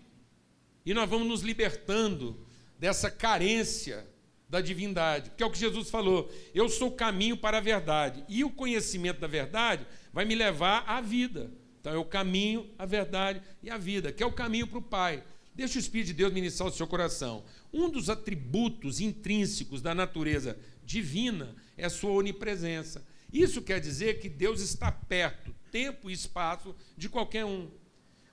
E 0.85 0.93
nós 0.93 1.09
vamos 1.09 1.25
nos 1.25 1.41
libertando 1.41 2.45
dessa 2.77 3.09
carência 3.09 4.05
da 4.49 4.59
divindade, 4.59 5.29
porque 5.29 5.41
é 5.43 5.45
o 5.45 5.51
que 5.51 5.57
Jesus 5.57 5.89
falou: 5.89 6.29
eu 6.53 6.67
sou 6.67 6.89
o 6.89 6.95
caminho 6.97 7.37
para 7.37 7.59
a 7.59 7.61
verdade, 7.61 8.25
e 8.27 8.43
o 8.43 8.49
conhecimento 8.49 9.21
da 9.21 9.27
verdade 9.27 9.87
vai 10.11 10.25
me 10.25 10.35
levar 10.35 10.83
à 10.85 10.99
vida. 10.99 11.49
Então 11.81 11.93
é 11.93 11.97
o 11.97 12.05
caminho, 12.05 12.69
a 12.77 12.85
verdade 12.85 13.41
e 13.61 13.69
a 13.69 13.77
vida, 13.77 14.11
que 14.11 14.21
é 14.21 14.25
o 14.25 14.31
caminho 14.31 14.67
para 14.67 14.77
o 14.77 14.83
Pai. 14.83 15.23
Deixa 15.53 15.77
o 15.77 15.81
Espírito 15.81 16.07
de 16.07 16.13
Deus 16.13 16.31
ministrar 16.31 16.69
o 16.69 16.71
seu 16.71 16.85
coração. 16.87 17.43
Um 17.73 17.89
dos 17.89 18.07
atributos 18.09 19.01
intrínsecos 19.01 19.81
da 19.81 19.93
natureza 19.93 20.57
divina 20.85 21.55
é 21.75 21.85
a 21.85 21.89
sua 21.89 22.11
onipresença. 22.11 23.03
Isso 23.33 23.61
quer 23.61 23.79
dizer 23.79 24.19
que 24.19 24.29
Deus 24.29 24.61
está 24.61 24.91
perto, 24.91 25.53
tempo 25.71 26.09
e 26.09 26.13
espaço 26.13 26.75
de 26.95 27.09
qualquer 27.09 27.45
um. 27.45 27.69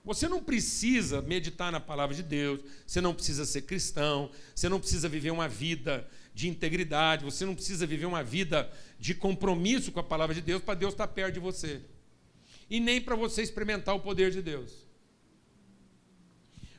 Você 0.05 0.27
não 0.27 0.43
precisa 0.43 1.21
meditar 1.21 1.71
na 1.71 1.79
palavra 1.79 2.15
de 2.15 2.23
Deus, 2.23 2.61
você 2.85 3.01
não 3.01 3.13
precisa 3.13 3.45
ser 3.45 3.63
cristão, 3.63 4.29
você 4.55 4.69
não 4.69 4.79
precisa 4.79 5.09
viver 5.09 5.31
uma 5.31 5.47
vida 5.47 6.07
de 6.33 6.47
integridade, 6.47 7.25
você 7.25 7.45
não 7.45 7.55
precisa 7.55 7.85
viver 7.85 8.05
uma 8.05 8.23
vida 8.23 8.71
de 8.99 9.13
compromisso 9.13 9.91
com 9.91 9.99
a 9.99 10.03
palavra 10.03 10.35
de 10.35 10.41
Deus 10.41 10.61
para 10.61 10.75
Deus 10.75 10.93
estar 10.93 11.07
perto 11.07 11.33
de 11.33 11.39
você. 11.39 11.81
E 12.69 12.79
nem 12.79 13.01
para 13.01 13.15
você 13.15 13.41
experimentar 13.41 13.95
o 13.95 13.99
poder 13.99 14.31
de 14.31 14.41
Deus. 14.41 14.87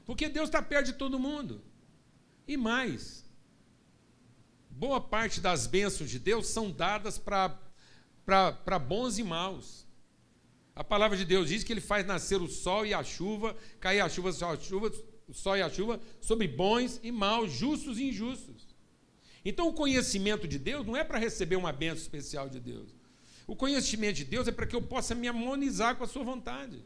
Porque 0.05 0.29
Deus 0.29 0.48
está 0.48 0.62
perto 0.62 0.87
de 0.87 0.92
todo 0.94 1.18
mundo. 1.18 1.62
E 2.46 2.57
mais, 2.57 3.24
boa 4.68 5.00
parte 5.00 5.40
das 5.40 5.66
bênçãos 5.66 6.11
de 6.11 6.18
Deus 6.18 6.48
são 6.48 6.70
dadas 6.70 7.18
para 7.18 8.79
bons 8.79 9.18
e 9.18 9.22
maus. 9.22 9.87
A 10.74 10.83
palavra 10.83 11.16
de 11.16 11.24
Deus 11.24 11.48
diz 11.48 11.62
que 11.62 11.72
ele 11.72 11.81
faz 11.81 12.07
nascer 12.07 12.40
o 12.40 12.48
sol 12.48 12.87
e 12.87 12.94
a 12.94 13.05
chuva, 13.05 13.57
cair 13.79 14.00
a 14.00 14.09
chuva, 14.09 14.31
a 14.31 14.57
chuva, 14.57 14.92
o 15.29 15.35
sol 15.35 15.57
e 15.57 15.62
a 15.62 15.68
chuva 15.68 16.00
sobre 16.20 16.48
bons 16.48 16.98
e 17.03 17.12
maus, 17.12 17.53
justos 17.53 17.98
e 17.98 18.09
injustos. 18.09 18.68
Então 19.44 19.68
o 19.68 19.72
conhecimento 19.72 20.48
de 20.48 20.59
Deus 20.59 20.87
não 20.87 20.96
é 20.96 21.05
para 21.05 21.18
receber 21.18 21.57
uma 21.57 21.72
benção 21.72 22.03
especial 22.03 22.48
de 22.48 22.61
Deus. 22.61 22.94
O 23.51 23.57
conhecimento 23.57 24.15
de 24.15 24.25
Deus 24.25 24.47
é 24.47 24.53
para 24.53 24.65
que 24.65 24.77
eu 24.77 24.81
possa 24.81 25.13
me 25.13 25.27
harmonizar 25.27 25.97
com 25.97 26.05
a 26.05 26.07
sua 26.07 26.23
vontade. 26.23 26.85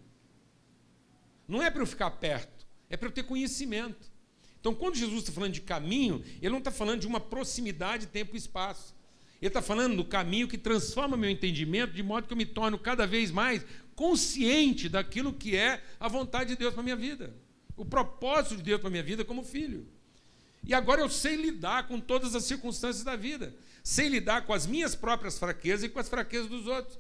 Não 1.47 1.63
é 1.63 1.71
para 1.71 1.83
eu 1.83 1.87
ficar 1.87 2.11
perto, 2.13 2.67
é 2.89 2.97
para 2.97 3.09
eu 3.09 3.13
ter 3.13 3.25
conhecimento. 3.25 4.11
Então, 4.59 4.75
quando 4.75 4.95
Jesus 4.97 5.19
está 5.19 5.31
falando 5.31 5.53
de 5.53 5.61
caminho, 5.61 6.25
ele 6.41 6.49
não 6.49 6.61
está 6.61 6.71
falando 6.71 7.01
de 7.01 7.07
uma 7.07 7.21
proximidade, 7.21 8.07
tempo 8.07 8.35
e 8.35 8.39
espaço. 8.39 8.95
Ele 9.43 9.49
está 9.49 9.61
falando 9.61 9.95
do 9.95 10.07
caminho 10.07 10.49
que 10.49 10.57
transforma 10.57 11.19
meu 11.19 11.29
entendimento, 11.29 11.93
de 11.93 12.03
modo 12.03 12.27
que 12.27 12.33
eu 12.33 12.39
me 12.39 12.47
torno 12.47 12.79
cada 12.79 13.07
vez 13.07 13.31
mais 13.31 13.63
consciente 13.95 14.89
daquilo 14.89 15.35
que 15.35 15.55
é 15.55 15.85
a 16.01 16.09
vontade 16.09 16.49
de 16.49 16.57
Deus 16.57 16.73
para 16.73 16.81
a 16.81 16.85
minha 16.85 16.97
vida, 16.97 17.37
o 17.77 17.85
propósito 17.85 18.57
de 18.57 18.63
Deus 18.63 18.81
para 18.81 18.89
a 18.89 18.91
minha 18.91 19.03
vida 19.03 19.23
como 19.23 19.45
filho. 19.45 19.87
E 20.67 20.73
agora 20.73 21.03
eu 21.03 21.11
sei 21.11 21.37
lidar 21.37 21.89
com 21.89 22.01
todas 22.01 22.35
as 22.35 22.45
circunstâncias 22.45 23.05
da 23.05 23.17
vida, 23.17 23.55
sei 23.85 24.09
lidar 24.09 24.47
com 24.47 24.55
as 24.55 24.67
minhas 24.67 24.95
próprias 24.95 25.39
fraquezas 25.39 25.85
e 25.85 25.89
com 25.91 26.01
as 26.01 26.09
fraquezas 26.09 26.49
dos 26.49 26.67
outros. 26.67 26.99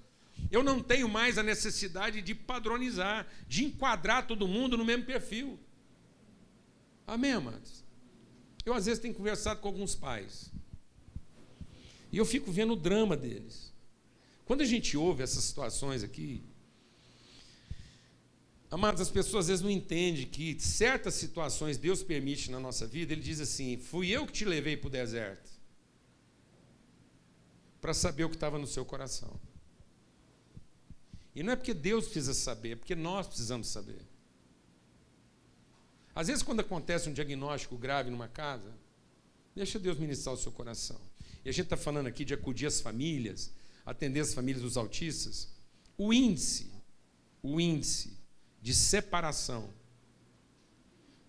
Eu 0.50 0.62
não 0.62 0.82
tenho 0.82 1.08
mais 1.08 1.38
a 1.38 1.42
necessidade 1.42 2.20
de 2.20 2.34
padronizar, 2.34 3.26
de 3.48 3.64
enquadrar 3.64 4.26
todo 4.26 4.46
mundo 4.46 4.76
no 4.76 4.84
mesmo 4.84 5.04
perfil. 5.04 5.58
Amém, 7.06 7.32
amados? 7.32 7.82
Eu 8.66 8.74
às 8.74 8.84
vezes 8.84 9.00
tenho 9.00 9.14
conversado 9.14 9.60
com 9.60 9.68
alguns 9.68 9.94
pais. 9.94 10.50
E 12.12 12.18
eu 12.18 12.26
fico 12.26 12.52
vendo 12.52 12.74
o 12.74 12.76
drama 12.76 13.16
deles. 13.16 13.72
Quando 14.44 14.60
a 14.60 14.66
gente 14.66 14.94
ouve 14.96 15.22
essas 15.22 15.42
situações 15.42 16.04
aqui, 16.04 16.44
Amados, 18.70 19.00
as 19.00 19.10
pessoas 19.10 19.44
às 19.44 19.48
vezes 19.48 19.62
não 19.62 19.70
entendem 19.70 20.26
que 20.26 20.58
certas 20.58 21.14
situações 21.14 21.78
Deus 21.78 22.02
permite 22.02 22.50
na 22.50 22.58
nossa 22.58 22.84
vida. 22.84 23.12
Ele 23.12 23.22
diz 23.22 23.38
assim: 23.38 23.76
Fui 23.76 24.10
eu 24.10 24.26
que 24.26 24.32
te 24.32 24.44
levei 24.44 24.76
para 24.76 24.88
o 24.88 24.90
deserto 24.90 25.53
para 27.84 27.92
saber 27.92 28.24
o 28.24 28.30
que 28.30 28.36
estava 28.36 28.58
no 28.58 28.66
seu 28.66 28.82
coração. 28.82 29.38
E 31.34 31.42
não 31.42 31.52
é 31.52 31.56
porque 31.56 31.74
Deus 31.74 32.06
precisa 32.06 32.32
saber, 32.32 32.70
é 32.70 32.76
porque 32.76 32.94
nós 32.94 33.26
precisamos 33.26 33.68
saber. 33.68 34.00
Às 36.14 36.28
vezes, 36.28 36.42
quando 36.42 36.60
acontece 36.60 37.10
um 37.10 37.12
diagnóstico 37.12 37.76
grave 37.76 38.08
numa 38.08 38.26
casa, 38.26 38.72
deixa 39.54 39.78
Deus 39.78 39.98
ministrar 39.98 40.34
o 40.34 40.38
seu 40.38 40.50
coração. 40.50 40.98
E 41.44 41.50
a 41.50 41.52
gente 41.52 41.64
está 41.64 41.76
falando 41.76 42.06
aqui 42.06 42.24
de 42.24 42.32
acudir 42.32 42.64
as 42.64 42.80
famílias, 42.80 43.52
atender 43.84 44.20
as 44.20 44.32
famílias 44.32 44.62
dos 44.62 44.78
autistas. 44.78 45.50
O 45.98 46.10
índice, 46.10 46.72
o 47.42 47.60
índice 47.60 48.16
de 48.62 48.72
separação 48.72 49.68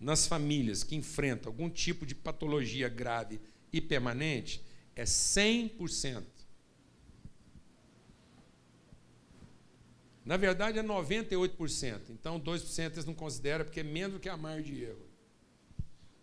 nas 0.00 0.26
famílias 0.26 0.82
que 0.82 0.96
enfrentam 0.96 1.52
algum 1.52 1.68
tipo 1.68 2.06
de 2.06 2.14
patologia 2.14 2.88
grave 2.88 3.42
e 3.70 3.78
permanente 3.78 4.64
é 4.94 5.04
100%. 5.04 6.35
Na 10.26 10.36
verdade, 10.36 10.76
é 10.76 10.82
98%. 10.82 12.10
Então, 12.10 12.40
2% 12.40 12.92
eles 12.92 13.04
não 13.04 13.14
consideram 13.14 13.64
porque 13.64 13.78
é 13.78 13.84
menos 13.84 14.14
do 14.14 14.20
que 14.20 14.28
a 14.28 14.36
margem 14.36 14.74
de 14.74 14.82
erro. 14.82 15.06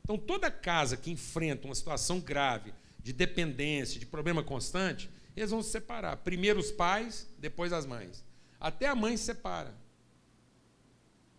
Então, 0.03 0.17
toda 0.17 0.51
casa 0.51 0.97
que 0.97 1.09
enfrenta 1.09 1.65
uma 1.65 1.73
situação 1.73 2.19
grave 2.19 2.73
de 3.01 3.13
dependência, 3.13 3.97
de 3.97 4.05
problema 4.05 4.43
constante, 4.43 5.09
eles 5.37 5.51
vão 5.51 5.63
se 5.63 5.69
separar. 5.69 6.17
Primeiro 6.17 6.59
os 6.59 6.69
pais, 6.69 7.29
depois 7.39 7.71
as 7.71 7.85
mães. 7.85 8.25
Até 8.59 8.87
a 8.87 8.95
mãe 8.95 9.15
se 9.15 9.23
separa. 9.23 9.73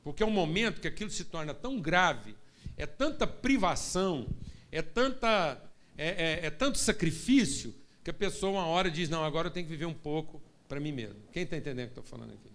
Porque 0.02 0.22
é 0.22 0.26
um 0.26 0.30
momento 0.30 0.80
que 0.80 0.88
aquilo 0.88 1.10
se 1.10 1.24
torna 1.24 1.52
tão 1.52 1.78
grave, 1.78 2.34
é 2.78 2.86
tanta 2.86 3.26
privação, 3.26 4.26
é, 4.72 4.80
tanta, 4.80 5.62
é, 5.98 6.08
é, 6.08 6.46
é 6.46 6.50
tanto 6.50 6.78
sacrifício, 6.78 7.74
que 8.02 8.10
a 8.10 8.14
pessoa 8.14 8.52
uma 8.52 8.66
hora 8.66 8.90
diz, 8.90 9.08
não, 9.08 9.24
agora 9.24 9.48
eu 9.48 9.50
tenho 9.50 9.66
que 9.66 9.72
viver 9.72 9.86
um 9.86 9.94
pouco 9.94 10.42
para 10.68 10.80
mim 10.80 10.92
mesmo. 10.92 11.20
Quem 11.32 11.42
está 11.42 11.56
entendendo 11.56 11.86
o 11.86 11.92
que 11.92 12.00
estou 12.00 12.04
falando 12.04 12.32
aqui? 12.32 12.53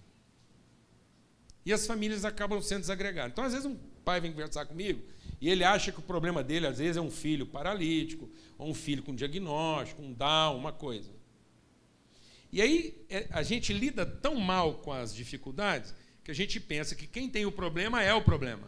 E 1.66 1.74
as 1.74 1.86
famílias 1.86 2.26
acabam 2.26 2.62
sendo 2.62 2.82
desagregadas. 2.82 3.32
Então, 3.32 3.44
às 3.44 3.54
vezes, 3.54 3.66
um 3.66 3.78
pai 4.04 4.20
vem 4.20 4.32
conversar 4.32 4.66
comigo 4.66 5.02
e 5.42 5.50
ele 5.50 5.64
acha 5.64 5.92
que 5.92 6.00
o 6.00 6.04
problema 6.04 6.44
dele, 6.44 6.68
às 6.68 6.80
vezes, 6.80 6.98
é 6.98 7.02
um 7.02 7.12
filho 7.12 7.46
paralítico, 7.46 8.30
ou 8.58 8.70
um 8.70 8.74
filho 8.74 9.04
com 9.04 9.16
diagnóstico, 9.16 10.02
um 10.02 10.12
Down, 10.12 10.58
uma 10.58 10.74
coisa. 10.74 11.12
E 12.52 12.62
aí 12.62 13.06
é, 13.10 13.28
a 13.32 13.44
gente 13.44 13.72
lida 13.72 14.06
tão 14.06 14.36
mal 14.36 14.76
com 14.76 14.92
as 14.92 15.14
dificuldades 15.14 15.94
que 16.24 16.32
a 16.32 16.34
gente 16.34 16.60
pensa 16.60 16.96
que 16.96 17.08
quem 17.08 17.30
tem 17.30 17.46
o 17.46 17.52
problema 17.52 18.04
é 18.04 18.14
o 18.14 18.22
problema. 18.22 18.68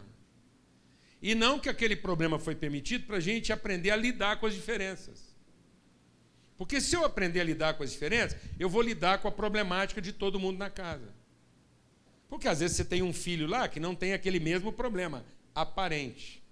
E 1.20 1.34
não 1.34 1.58
que 1.58 1.68
aquele 1.68 1.94
problema 1.94 2.38
foi 2.38 2.54
permitido 2.54 3.06
para 3.06 3.18
a 3.18 3.20
gente 3.20 3.52
aprender 3.52 3.90
a 3.90 3.96
lidar 3.96 4.40
com 4.40 4.46
as 4.46 4.54
diferenças. 4.54 5.32
Porque 6.56 6.80
se 6.80 6.96
eu 6.96 7.04
aprender 7.04 7.40
a 7.40 7.44
lidar 7.44 7.74
com 7.74 7.82
as 7.82 7.92
diferenças, 7.92 8.40
eu 8.58 8.68
vou 8.68 8.82
lidar 8.82 9.18
com 9.18 9.28
a 9.28 9.32
problemática 9.32 10.00
de 10.00 10.12
todo 10.12 10.40
mundo 10.40 10.58
na 10.58 10.70
casa. 10.70 11.12
Porque 12.32 12.48
às 12.48 12.60
vezes 12.60 12.78
você 12.78 12.84
tem 12.86 13.02
um 13.02 13.12
filho 13.12 13.46
lá 13.46 13.68
que 13.68 13.78
não 13.78 13.94
tem 13.94 14.14
aquele 14.14 14.40
mesmo 14.40 14.72
problema 14.72 15.22
aparente. 15.54 16.42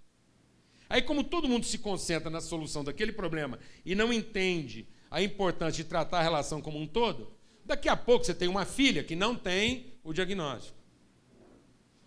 Aí, 0.90 1.00
como 1.00 1.24
todo 1.24 1.48
mundo 1.48 1.64
se 1.64 1.78
concentra 1.78 2.28
na 2.28 2.42
solução 2.42 2.84
daquele 2.84 3.12
problema 3.12 3.58
e 3.82 3.94
não 3.94 4.12
entende 4.12 4.86
a 5.10 5.22
importância 5.22 5.82
de 5.82 5.88
tratar 5.88 6.18
a 6.18 6.22
relação 6.22 6.60
como 6.60 6.78
um 6.78 6.86
todo, 6.86 7.32
daqui 7.64 7.88
a 7.88 7.96
pouco 7.96 8.26
você 8.26 8.34
tem 8.34 8.46
uma 8.46 8.66
filha 8.66 9.02
que 9.02 9.16
não 9.16 9.34
tem 9.34 9.94
o 10.04 10.12
diagnóstico, 10.12 10.76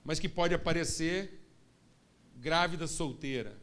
mas 0.04 0.20
que 0.20 0.30
pode 0.30 0.54
aparecer 0.54 1.42
grávida 2.36 2.86
solteira. 2.86 3.60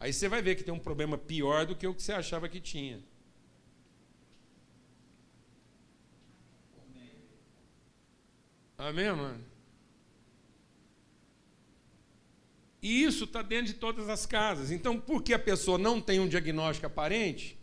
Aí 0.00 0.12
você 0.12 0.28
vai 0.28 0.42
ver 0.42 0.56
que 0.56 0.64
tem 0.64 0.74
um 0.74 0.80
problema 0.80 1.16
pior 1.16 1.64
do 1.64 1.76
que 1.76 1.86
o 1.86 1.94
que 1.94 2.02
você 2.02 2.12
achava 2.12 2.48
que 2.48 2.58
tinha. 2.58 3.00
Amém, 8.78 9.10
mano? 9.12 9.44
E 12.82 13.02
isso 13.02 13.24
está 13.24 13.42
dentro 13.42 13.66
de 13.66 13.74
todas 13.74 14.08
as 14.08 14.26
casas. 14.26 14.70
Então, 14.70 15.00
porque 15.00 15.34
a 15.34 15.38
pessoa 15.38 15.76
não 15.78 16.00
tem 16.00 16.20
um 16.20 16.28
diagnóstico 16.28 16.86
aparente, 16.86 17.58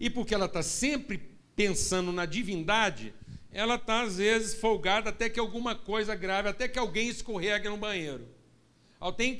e 0.00 0.08
porque 0.08 0.34
ela 0.34 0.46
está 0.46 0.62
sempre 0.62 1.18
pensando 1.54 2.12
na 2.12 2.24
divindade, 2.24 3.14
ela 3.50 3.74
está, 3.74 4.02
às 4.02 4.16
vezes, 4.16 4.54
folgada 4.54 5.10
até 5.10 5.28
que 5.28 5.38
alguma 5.38 5.74
coisa 5.74 6.14
grave, 6.14 6.48
até 6.48 6.66
que 6.66 6.78
alguém 6.78 7.08
escorrega 7.08 7.68
no 7.68 7.76
banheiro, 7.76 8.26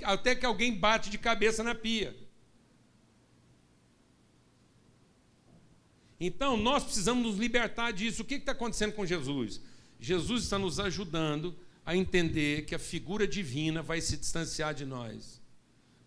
até 0.05 0.35
que 0.35 0.45
alguém 0.45 0.77
bate 0.77 1.09
de 1.09 1.17
cabeça 1.17 1.63
na 1.63 1.75
pia. 1.75 2.15
Então, 6.21 6.57
nós 6.57 6.85
precisamos 6.85 7.25
nos 7.25 7.39
libertar 7.39 7.93
disso. 7.93 8.23
O 8.23 8.25
que 8.25 8.35
está 8.35 8.53
acontecendo 8.53 8.93
com 8.93 9.07
Jesus? 9.07 9.61
Jesus 10.03 10.43
está 10.43 10.59
nos 10.59 10.81
ajudando 10.81 11.57
a 11.87 11.97
entender 11.97 12.67
que 12.67 12.75
a 12.75 12.79
figura 12.79 13.25
divina 13.25 13.83
vai 13.83 14.01
se 14.01 14.17
distanciar 14.17 14.75
de 14.75 14.85
nós, 14.85 15.41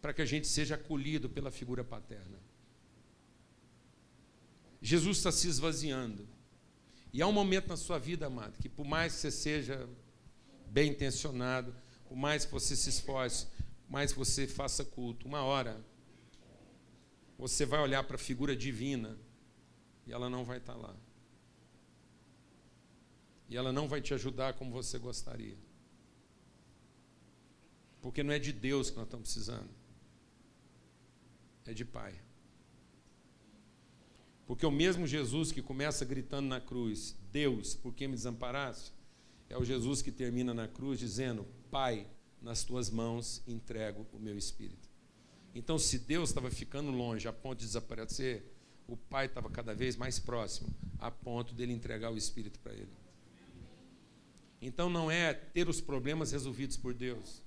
para 0.01 0.13
que 0.13 0.21
a 0.21 0.25
gente 0.25 0.47
seja 0.47 0.75
acolhido 0.75 1.29
pela 1.29 1.49
figura 1.49 1.81
paterna. 1.81 2.37
Jesus 4.81 5.15
está 5.17 5.31
se 5.31 5.47
esvaziando. 5.47 6.27
E 7.13 7.21
há 7.21 7.27
um 7.27 7.31
momento 7.31 7.69
na 7.69 7.77
sua 7.77 7.97
vida, 7.97 8.25
amado, 8.25 8.57
que 8.59 8.67
por 8.67 8.85
mais 8.85 9.13
que 9.13 9.19
você 9.19 9.31
seja 9.31 9.87
bem 10.67 10.91
intencionado, 10.91 11.73
por 12.09 12.17
mais 12.17 12.43
que 12.43 12.51
você 12.51 12.75
se 12.75 12.89
esforce, 12.89 13.45
por 13.85 13.93
mais 13.93 14.11
que 14.11 14.19
você 14.19 14.45
faça 14.45 14.83
culto, 14.83 15.25
uma 15.25 15.41
hora 15.41 15.81
você 17.37 17.65
vai 17.65 17.79
olhar 17.79 18.03
para 18.03 18.17
a 18.17 18.19
figura 18.19 18.53
divina 18.53 19.17
e 20.05 20.11
ela 20.11 20.29
não 20.29 20.43
vai 20.43 20.57
estar 20.57 20.75
lá. 20.75 20.93
E 23.49 23.57
ela 23.57 23.71
não 23.71 23.87
vai 23.87 24.01
te 24.01 24.13
ajudar 24.13 24.53
como 24.53 24.71
você 24.71 24.97
gostaria. 24.97 25.57
Porque 28.01 28.23
não 28.23 28.33
é 28.33 28.39
de 28.39 28.51
Deus 28.51 28.89
que 28.89 28.97
nós 28.97 29.05
estamos 29.05 29.33
precisando. 29.33 29.69
É 31.65 31.73
de 31.73 31.83
Pai. 31.83 32.13
Porque 34.45 34.65
o 34.65 34.71
mesmo 34.71 35.07
Jesus 35.07 35.51
que 35.51 35.61
começa 35.61 36.05
gritando 36.05 36.47
na 36.47 36.61
cruz, 36.61 37.15
Deus, 37.31 37.75
por 37.75 37.93
que 37.93 38.07
me 38.07 38.15
desamparaste? 38.15 38.93
É 39.49 39.57
o 39.57 39.65
Jesus 39.65 40.01
que 40.01 40.11
termina 40.11 40.53
na 40.53 40.67
cruz 40.67 40.99
dizendo, 40.99 41.45
Pai, 41.71 42.07
nas 42.41 42.63
tuas 42.63 42.89
mãos 42.89 43.41
entrego 43.47 44.05
o 44.13 44.19
meu 44.19 44.37
espírito. 44.37 44.87
Então, 45.53 45.79
se 45.79 45.97
Deus 45.97 46.29
estava 46.29 46.51
ficando 46.51 46.91
longe 46.91 47.27
a 47.27 47.33
ponto 47.33 47.59
de 47.59 47.65
desaparecer, 47.65 48.43
o 48.87 48.95
Pai 48.95 49.25
estava 49.25 49.49
cada 49.49 49.73
vez 49.73 49.95
mais 49.95 50.19
próximo, 50.19 50.69
a 50.99 51.09
ponto 51.09 51.55
dele 51.55 51.73
entregar 51.73 52.11
o 52.11 52.17
espírito 52.17 52.59
para 52.59 52.73
ele. 52.73 52.91
Então 54.65 54.89
não 54.89 55.11
é 55.11 55.31
ter 55.31 55.69
os 55.69 55.79
problemas 55.79 56.31
resolvidos 56.31 56.75
por 56.75 56.91
Deus, 56.91 57.43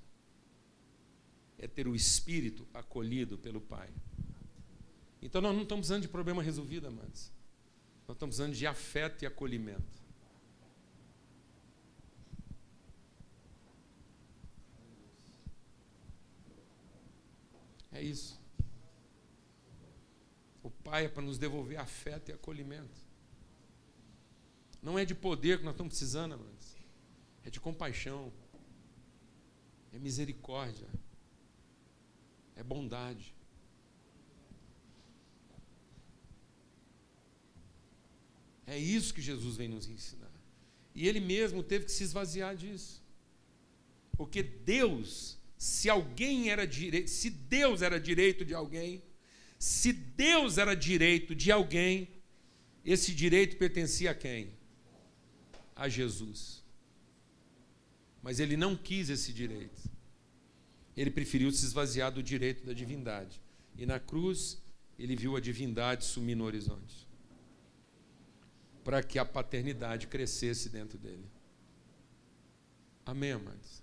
é 1.59 1.67
ter 1.67 1.89
o 1.89 1.97
espírito 1.97 2.65
acolhido 2.73 3.37
pelo 3.37 3.61
Pai. 3.61 3.91
Então 5.21 5.41
nós 5.41 5.53
não 5.53 5.65
estamos 5.65 5.83
precisando 5.83 6.03
de 6.03 6.09
problema 6.09 6.45
resolvido, 6.45 6.87
amados. 6.87 7.33
Nós 8.07 8.15
estamos 8.15 8.37
precisando 8.37 8.55
de 8.55 8.65
afeto 8.69 9.25
e 9.25 9.27
acolhimento. 9.27 10.01
É 17.91 18.01
isso. 18.01 18.41
O 20.63 20.71
Pai 20.71 21.07
é 21.07 21.09
para 21.09 21.25
nos 21.25 21.37
devolver 21.37 21.81
afeto 21.81 22.29
e 22.29 22.33
acolhimento. 22.33 23.09
Não 24.81 24.97
é 24.97 25.05
de 25.05 25.17
poder 25.17 25.59
que 25.59 25.65
nós 25.65 25.75
estamos 25.75 25.91
precisando, 25.91 26.35
amados 26.35 26.78
é 27.49 27.51
de 27.51 27.61
compaixão, 27.61 28.31
é 29.91 29.99
misericórdia, 29.99 30.87
é 32.55 32.63
bondade. 32.63 33.35
É 38.67 38.79
isso 38.79 39.15
que 39.15 39.23
Jesus 39.23 39.57
vem 39.57 39.69
nos 39.69 39.89
ensinar. 39.89 40.31
E 40.95 41.09
ele 41.09 41.21
mesmo 41.21 41.63
teve 41.63 41.87
que 41.87 41.93
se 41.93 42.05
esvaziar 42.05 42.55
disso. 42.55 43.03
Porque 44.13 44.43
Deus, 44.43 45.39
se 45.57 45.89
alguém 45.89 46.51
era 46.51 46.67
direito, 46.67 47.09
se 47.09 47.31
Deus 47.31 47.81
era 47.81 47.99
direito 47.99 48.45
de 48.45 48.55
alguém, 48.55 49.03
se 49.59 49.91
Deus 49.93 50.59
era 50.59 50.75
direito 50.75 51.35
de 51.35 51.51
alguém, 51.51 52.11
esse 52.85 53.15
direito 53.15 53.57
pertencia 53.57 54.11
a 54.11 54.15
quem? 54.15 54.53
A 55.75 55.89
Jesus. 55.89 56.68
Mas 58.29 58.41
ele 58.41 58.59
não 58.59 58.77
quis 58.77 59.09
esse 59.09 59.33
direito. 59.33 59.91
Ele 60.95 61.11
preferiu 61.11 61.51
se 61.51 61.65
esvaziar 61.65 62.13
do 62.13 62.23
direito 62.23 62.67
da 62.67 62.75
divindade. 62.75 63.41
E 63.75 63.87
na 63.87 63.99
cruz, 63.99 64.61
ele 64.99 65.17
viu 65.17 65.35
a 65.35 65.41
divindade 65.41 66.05
sumir 66.05 66.37
no 66.37 66.45
horizonte 66.45 67.09
para 68.85 69.03
que 69.03 69.19
a 69.19 69.25
paternidade 69.25 70.09
crescesse 70.09 70.69
dentro 70.69 70.99
dele. 70.99 71.25
Amém, 73.07 73.33
amados? 73.33 73.83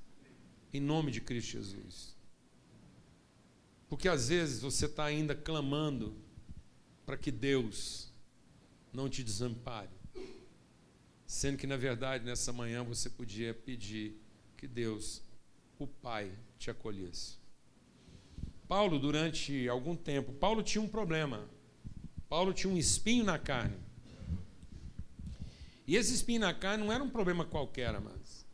Em 0.71 0.79
nome 0.79 1.11
de 1.11 1.21
Cristo 1.21 1.53
Jesus. 1.53 2.15
Porque 3.89 4.07
às 4.07 4.29
vezes 4.29 4.61
você 4.61 4.85
está 4.85 5.05
ainda 5.05 5.33
clamando 5.33 6.15
para 7.03 7.17
que 7.17 7.31
Deus 7.31 8.13
não 8.93 9.09
te 9.09 9.23
desampare, 9.23 9.89
sendo 11.25 11.57
que 11.57 11.65
na 11.65 11.77
verdade 11.77 12.23
nessa 12.23 12.53
manhã 12.53 12.83
você 12.83 13.09
podia 13.09 13.51
pedir 13.51 14.23
que 14.57 14.67
Deus, 14.67 15.21
o 15.77 15.87
Pai, 15.87 16.31
te 16.57 16.69
acolhesse. 16.69 17.37
Paulo, 18.67 18.97
durante 18.97 19.67
algum 19.69 19.95
tempo, 19.95 20.33
Paulo 20.33 20.63
tinha 20.63 20.81
um 20.81 20.87
problema. 20.87 21.47
Paulo 22.27 22.53
tinha 22.53 22.71
um 22.71 22.77
espinho 22.77 23.23
na 23.23 23.37
carne. 23.37 23.77
E 25.87 25.95
esse 25.95 26.13
espinho 26.13 26.41
na 26.41 26.53
carne 26.53 26.83
não 26.83 26.91
era 26.91 27.03
um 27.03 27.09
problema 27.09 27.45
qualquer, 27.45 27.99
mas 28.01 28.45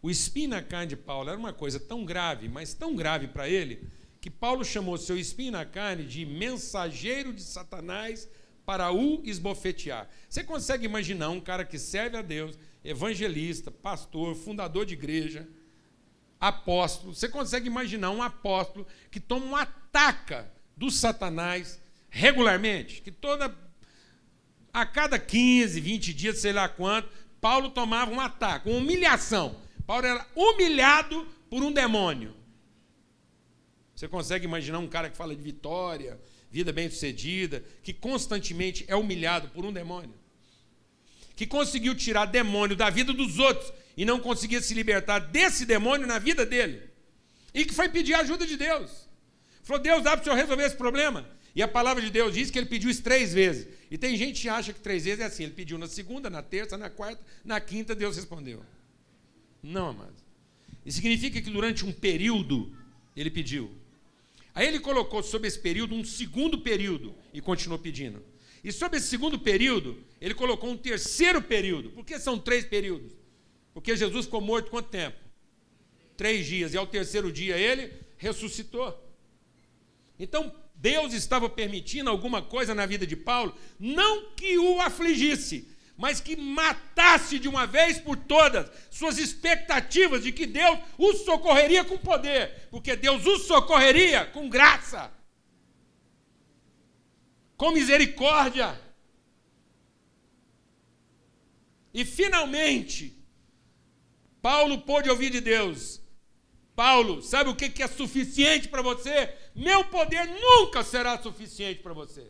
o 0.00 0.10
espinho 0.10 0.50
na 0.50 0.62
carne 0.62 0.88
de 0.88 0.96
Paulo 0.96 1.28
era 1.28 1.38
uma 1.38 1.52
coisa 1.52 1.78
tão 1.78 2.04
grave, 2.04 2.48
mas 2.48 2.74
tão 2.74 2.96
grave 2.96 3.28
para 3.28 3.48
ele, 3.48 3.86
que 4.20 4.30
Paulo 4.30 4.64
chamou 4.64 4.96
seu 4.96 5.18
espinho 5.18 5.52
na 5.52 5.64
carne 5.64 6.04
de 6.04 6.24
mensageiro 6.24 7.32
de 7.32 7.42
Satanás 7.42 8.28
para 8.64 8.90
o 8.90 9.20
esbofetear. 9.24 10.08
Você 10.28 10.42
consegue 10.42 10.86
imaginar 10.86 11.30
um 11.30 11.40
cara 11.40 11.64
que 11.64 11.78
serve 11.78 12.16
a 12.16 12.22
Deus, 12.22 12.58
evangelista, 12.84 13.70
pastor, 13.70 14.34
fundador 14.34 14.84
de 14.84 14.94
igreja, 14.94 15.48
apóstolo. 16.40 17.14
Você 17.14 17.28
consegue 17.28 17.66
imaginar 17.66 18.10
um 18.10 18.22
apóstolo 18.22 18.86
que 19.10 19.20
toma 19.20 19.46
uma 19.46 19.62
ataca 19.62 20.52
do 20.76 20.90
Satanás 20.90 21.80
regularmente? 22.08 23.00
Que 23.02 23.10
toda. 23.10 23.54
A 24.72 24.86
cada 24.86 25.18
15, 25.18 25.78
20 25.80 26.14
dias, 26.14 26.38
sei 26.38 26.52
lá 26.52 26.66
quanto, 26.66 27.06
Paulo 27.40 27.68
tomava 27.68 28.10
um 28.10 28.20
ataque, 28.20 28.70
uma 28.70 28.78
humilhação. 28.78 29.60
Paulo 29.86 30.06
era 30.06 30.26
humilhado 30.34 31.26
por 31.50 31.62
um 31.62 31.70
demônio. 31.70 32.34
Você 33.94 34.08
consegue 34.08 34.46
imaginar 34.46 34.78
um 34.78 34.88
cara 34.88 35.10
que 35.10 35.16
fala 35.16 35.36
de 35.36 35.42
vitória, 35.42 36.18
vida 36.50 36.72
bem-sucedida, 36.72 37.62
que 37.82 37.92
constantemente 37.92 38.84
é 38.88 38.96
humilhado 38.96 39.48
por 39.48 39.64
um 39.64 39.72
demônio? 39.72 40.21
Que 41.34 41.46
conseguiu 41.46 41.94
tirar 41.94 42.26
demônio 42.26 42.76
da 42.76 42.90
vida 42.90 43.12
dos 43.12 43.38
outros 43.38 43.72
e 43.96 44.04
não 44.04 44.20
conseguia 44.20 44.60
se 44.60 44.74
libertar 44.74 45.18
desse 45.18 45.64
demônio 45.64 46.06
na 46.06 46.18
vida 46.18 46.44
dele. 46.44 46.82
E 47.54 47.64
que 47.64 47.74
foi 47.74 47.88
pedir 47.88 48.14
a 48.14 48.20
ajuda 48.20 48.46
de 48.46 48.56
Deus. 48.56 49.08
Falou: 49.62 49.82
Deus, 49.82 50.02
dá 50.02 50.12
para 50.12 50.20
o 50.20 50.24
senhor 50.24 50.36
resolver 50.36 50.64
esse 50.64 50.76
problema? 50.76 51.28
E 51.54 51.62
a 51.62 51.68
palavra 51.68 52.02
de 52.02 52.10
Deus 52.10 52.34
diz 52.34 52.50
que 52.50 52.58
ele 52.58 52.66
pediu 52.66 52.90
isso 52.90 53.02
três 53.02 53.32
vezes. 53.32 53.68
E 53.90 53.98
tem 53.98 54.16
gente 54.16 54.40
que 54.40 54.48
acha 54.48 54.72
que 54.72 54.80
três 54.80 55.04
vezes 55.04 55.20
é 55.20 55.24
assim. 55.24 55.44
Ele 55.44 55.52
pediu 55.52 55.76
na 55.76 55.86
segunda, 55.86 56.30
na 56.30 56.42
terça, 56.42 56.78
na 56.78 56.88
quarta, 56.88 57.22
na 57.44 57.60
quinta, 57.60 57.94
Deus 57.94 58.16
respondeu. 58.16 58.64
Não, 59.62 59.88
amado. 59.88 60.14
Isso 60.84 60.96
significa 60.96 61.40
que 61.40 61.50
durante 61.50 61.84
um 61.84 61.92
período 61.92 62.74
ele 63.14 63.30
pediu. 63.30 63.70
Aí 64.54 64.66
ele 64.66 64.80
colocou 64.80 65.22
sobre 65.22 65.48
esse 65.48 65.58
período 65.58 65.94
um 65.94 66.04
segundo 66.04 66.58
período 66.58 67.14
e 67.32 67.40
continuou 67.40 67.78
pedindo. 67.78 68.22
E 68.62 68.70
sobre 68.70 68.98
esse 68.98 69.08
segundo 69.08 69.38
período, 69.38 69.98
ele 70.20 70.34
colocou 70.34 70.70
um 70.70 70.76
terceiro 70.76 71.42
período. 71.42 71.90
Por 71.90 72.04
que 72.04 72.18
são 72.18 72.38
três 72.38 72.64
períodos? 72.64 73.12
Porque 73.74 73.96
Jesus 73.96 74.26
ficou 74.26 74.40
morto 74.40 74.70
quanto 74.70 74.88
tempo? 74.88 75.16
Três 76.16 76.46
dias. 76.46 76.72
E 76.72 76.76
ao 76.76 76.86
terceiro 76.86 77.32
dia 77.32 77.56
ele 77.56 77.92
ressuscitou. 78.16 78.96
Então, 80.18 80.54
Deus 80.76 81.12
estava 81.12 81.48
permitindo 81.48 82.10
alguma 82.10 82.42
coisa 82.42 82.74
na 82.74 82.86
vida 82.86 83.06
de 83.06 83.16
Paulo, 83.16 83.56
não 83.78 84.30
que 84.32 84.58
o 84.58 84.80
afligisse, 84.80 85.68
mas 85.96 86.20
que 86.20 86.36
matasse 86.36 87.38
de 87.38 87.48
uma 87.48 87.66
vez 87.66 88.00
por 88.00 88.16
todas 88.16 88.70
suas 88.90 89.18
expectativas 89.18 90.22
de 90.22 90.32
que 90.32 90.46
Deus 90.46 90.78
o 90.98 91.12
socorreria 91.14 91.84
com 91.84 91.96
poder, 91.98 92.68
porque 92.70 92.96
Deus 92.96 93.24
o 93.26 93.38
socorreria 93.38 94.26
com 94.26 94.48
graça, 94.48 95.12
com 97.62 97.70
misericórdia. 97.70 98.76
E 101.94 102.04
finalmente, 102.04 103.24
Paulo 104.40 104.80
pôde 104.80 105.08
ouvir 105.08 105.30
de 105.30 105.40
Deus: 105.40 106.00
Paulo, 106.74 107.22
sabe 107.22 107.50
o 107.50 107.54
que 107.54 107.80
é 107.80 107.86
suficiente 107.86 108.66
para 108.66 108.82
você? 108.82 109.32
Meu 109.54 109.84
poder 109.84 110.26
nunca 110.26 110.82
será 110.82 111.22
suficiente 111.22 111.80
para 111.80 111.92
você. 111.92 112.26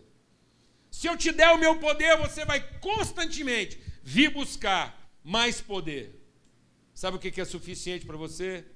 Se 0.90 1.07
eu 1.07 1.16
te 1.16 1.33
der 1.33 1.49
o 1.53 1.59
meu 1.59 1.79
poder, 1.79 2.18
você 2.18 2.45
vai 2.45 2.61
constantemente 2.81 3.81
vir 4.03 4.29
buscar 4.29 4.85
mais 5.25 5.62
poder. 5.62 6.21
Sabe 6.92 7.16
o 7.16 7.18
que 7.18 7.40
é 7.40 7.45
suficiente 7.47 8.05
para 8.05 8.18
você? 8.18 8.66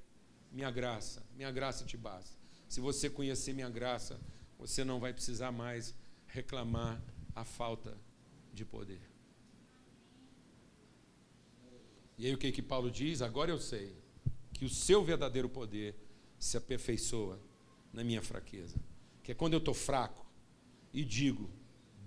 Minha 0.51 0.71
graça. 0.71 1.23
Minha 1.35 1.51
graça 1.51 1.85
te 1.85 1.99
basta. 1.99 2.35
Se 2.67 2.81
você 2.81 3.11
conhecer 3.11 3.53
minha 3.53 3.69
graça, 3.69 4.19
você 4.59 4.83
não 4.85 4.99
vai 4.99 5.13
precisar 5.13 5.53
mais 5.53 5.95
reclamar 6.37 7.03
a 7.35 7.45
falta 7.45 7.97
de 8.53 8.65
poder. 8.65 9.01
E 12.19 12.27
aí 12.27 12.35
o 12.35 12.39
que, 12.39 12.53
que 12.53 12.63
Paulo 12.63 12.91
diz? 12.91 13.23
Agora 13.23 13.51
eu 13.51 13.59
sei 13.59 13.97
que 14.53 14.65
o 14.65 14.69
seu 14.69 15.03
verdadeiro 15.03 15.49
poder 15.49 15.97
se 16.39 16.57
aperfeiçoa 16.57 17.41
na 17.91 18.05
minha 18.05 18.21
fraqueza. 18.21 18.79
Que 19.23 19.33
é 19.33 19.35
quando 19.35 19.55
eu 19.55 19.59
estou 19.59 19.75
fraco 19.75 20.27
e 20.93 21.05
digo, 21.05 21.51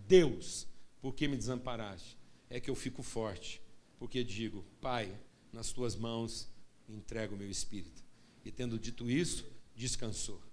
Deus, 0.07 0.67
por 1.01 1.15
que 1.15 1.27
me 1.27 1.35
desamparaste? 1.35 2.17
É 2.49 2.59
que 2.59 2.69
eu 2.69 2.75
fico 2.75 3.01
forte, 3.01 3.61
porque 3.97 4.23
digo, 4.23 4.63
Pai, 4.79 5.15
nas 5.51 5.71
tuas 5.71 5.95
mãos 5.95 6.47
entrego 6.87 7.33
o 7.33 7.37
meu 7.37 7.49
espírito. 7.49 8.03
E 8.45 8.51
tendo 8.51 8.79
dito 8.79 9.09
isso, 9.09 9.45
descansou. 9.75 10.48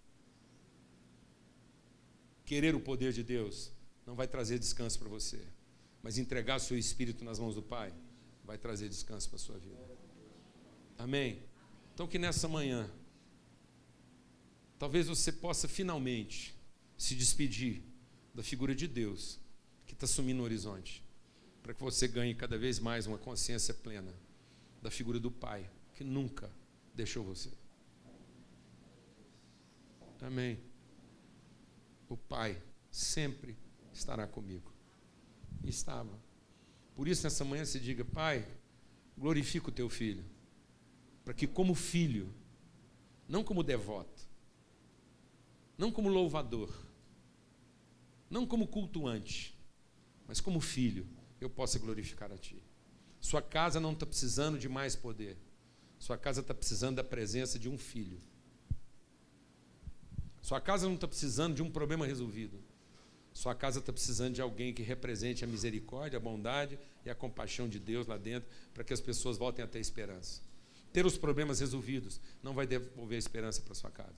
Querer 2.47 2.77
o 2.77 2.81
poder 2.81 3.13
de 3.13 3.25
Deus 3.25 3.73
não 4.07 4.15
vai 4.15 4.29
trazer 4.29 4.59
descanso 4.59 4.99
para 4.99 5.09
você, 5.09 5.45
mas 6.01 6.17
entregar 6.17 6.61
seu 6.61 6.79
espírito 6.79 7.25
nas 7.25 7.41
mãos 7.41 7.57
do 7.57 7.63
Pai 7.63 7.93
vai 8.45 8.57
trazer 8.57 8.89
descanso 8.89 9.29
para 9.29 9.37
a 9.37 9.41
sua 9.41 9.59
vida. 9.59 9.85
Amém? 10.97 11.43
Então, 11.93 12.07
que 12.07 12.19
nessa 12.19 12.47
manhã, 12.47 12.89
talvez 14.79 15.09
você 15.09 15.33
possa 15.33 15.67
finalmente 15.67 16.55
se 16.97 17.17
despedir 17.17 17.83
da 18.33 18.43
figura 18.43 18.75
de 18.75 18.87
Deus 18.87 19.41
que 19.85 19.95
está 19.95 20.07
sumindo 20.07 20.39
no 20.39 20.45
horizonte, 20.45 21.03
para 21.63 21.75
que 21.75 21.83
você 21.83 22.07
ganhe 22.07 22.35
cada 22.35 22.57
vez 22.57 22.79
mais 22.79 23.09
uma 23.09 23.19
consciência 23.19 23.75
plena 23.75 24.15
da 24.81 24.91
figura 24.91 25.19
do 25.19 25.33
Pai, 25.33 25.69
que 25.95 26.05
nunca 26.05 26.49
deixou 26.95 27.25
você. 27.25 27.51
Amém. 30.21 30.66
O 32.09 32.17
Pai 32.17 32.63
sempre 32.91 33.57
estará 33.93 34.27
comigo. 34.27 34.73
E 35.63 35.69
estava. 35.69 36.19
Por 36.95 37.09
isso, 37.09 37.25
nessa 37.25 37.45
manhã, 37.45 37.65
se 37.65 37.81
diga: 37.81 38.05
Pai, 38.05 38.47
glorifica 39.17 39.69
o 39.69 39.73
teu 39.73 39.89
filho, 39.89 40.25
para 41.25 41.35
que, 41.35 41.47
como 41.47 41.75
filho, 41.75 42.33
não 43.29 43.43
como 43.43 43.63
devoto, 43.63 44.29
não 45.77 45.91
como 45.91 46.09
louvador, 46.09 46.71
não 48.31 48.47
como 48.47 48.67
cultuante, 48.67 49.59
mas 50.27 50.41
como 50.41 50.61
filho, 50.61 51.07
eu 51.41 51.51
possa 51.51 51.79
glorificar 51.79 52.31
a 52.33 52.39
Ti. 52.39 52.63
Sua 53.21 53.43
casa 53.43 53.81
não 53.81 53.93
está 53.93 54.07
precisando 54.07 54.59
de 54.59 54.69
mais 54.69 54.95
poder, 54.95 55.37
sua 55.99 56.17
casa 56.17 56.41
está 56.41 56.55
precisando 56.55 56.97
da 56.97 57.05
presença 57.05 57.59
de 57.59 57.69
um 57.69 57.77
filho. 57.77 58.21
Sua 60.47 60.61
casa 60.61 60.87
não 60.87 60.95
está 60.95 61.09
precisando 61.09 61.57
de 61.57 61.63
um 61.65 61.69
problema 61.69 62.07
resolvido. 62.07 62.57
Sua 63.33 63.53
casa 63.53 63.81
está 63.81 63.93
precisando 63.93 64.33
de 64.35 64.41
alguém 64.41 64.73
que 64.73 64.81
represente 64.81 65.43
a 65.43 65.47
misericórdia, 65.49 66.19
a 66.19 66.21
bondade 66.21 66.79
e 67.05 67.11
a 67.11 67.17
compaixão 67.17 67.69
de 67.69 67.81
Deus 67.81 68.07
lá 68.07 68.17
dentro, 68.17 68.49
para 68.73 68.85
que 68.85 68.93
as 68.93 69.01
pessoas 69.01 69.37
voltem 69.37 69.65
a 69.65 69.67
ter 69.67 69.81
esperança. 69.81 70.41
Ter 70.93 71.05
os 71.05 71.19
problemas 71.19 71.59
resolvidos 71.59 72.21
não 72.45 72.55
vai 72.55 72.65
devolver 72.65 73.17
a 73.17 73.19
esperança 73.19 73.61
para 73.61 73.75
sua 73.75 73.91
casa. 73.91 74.15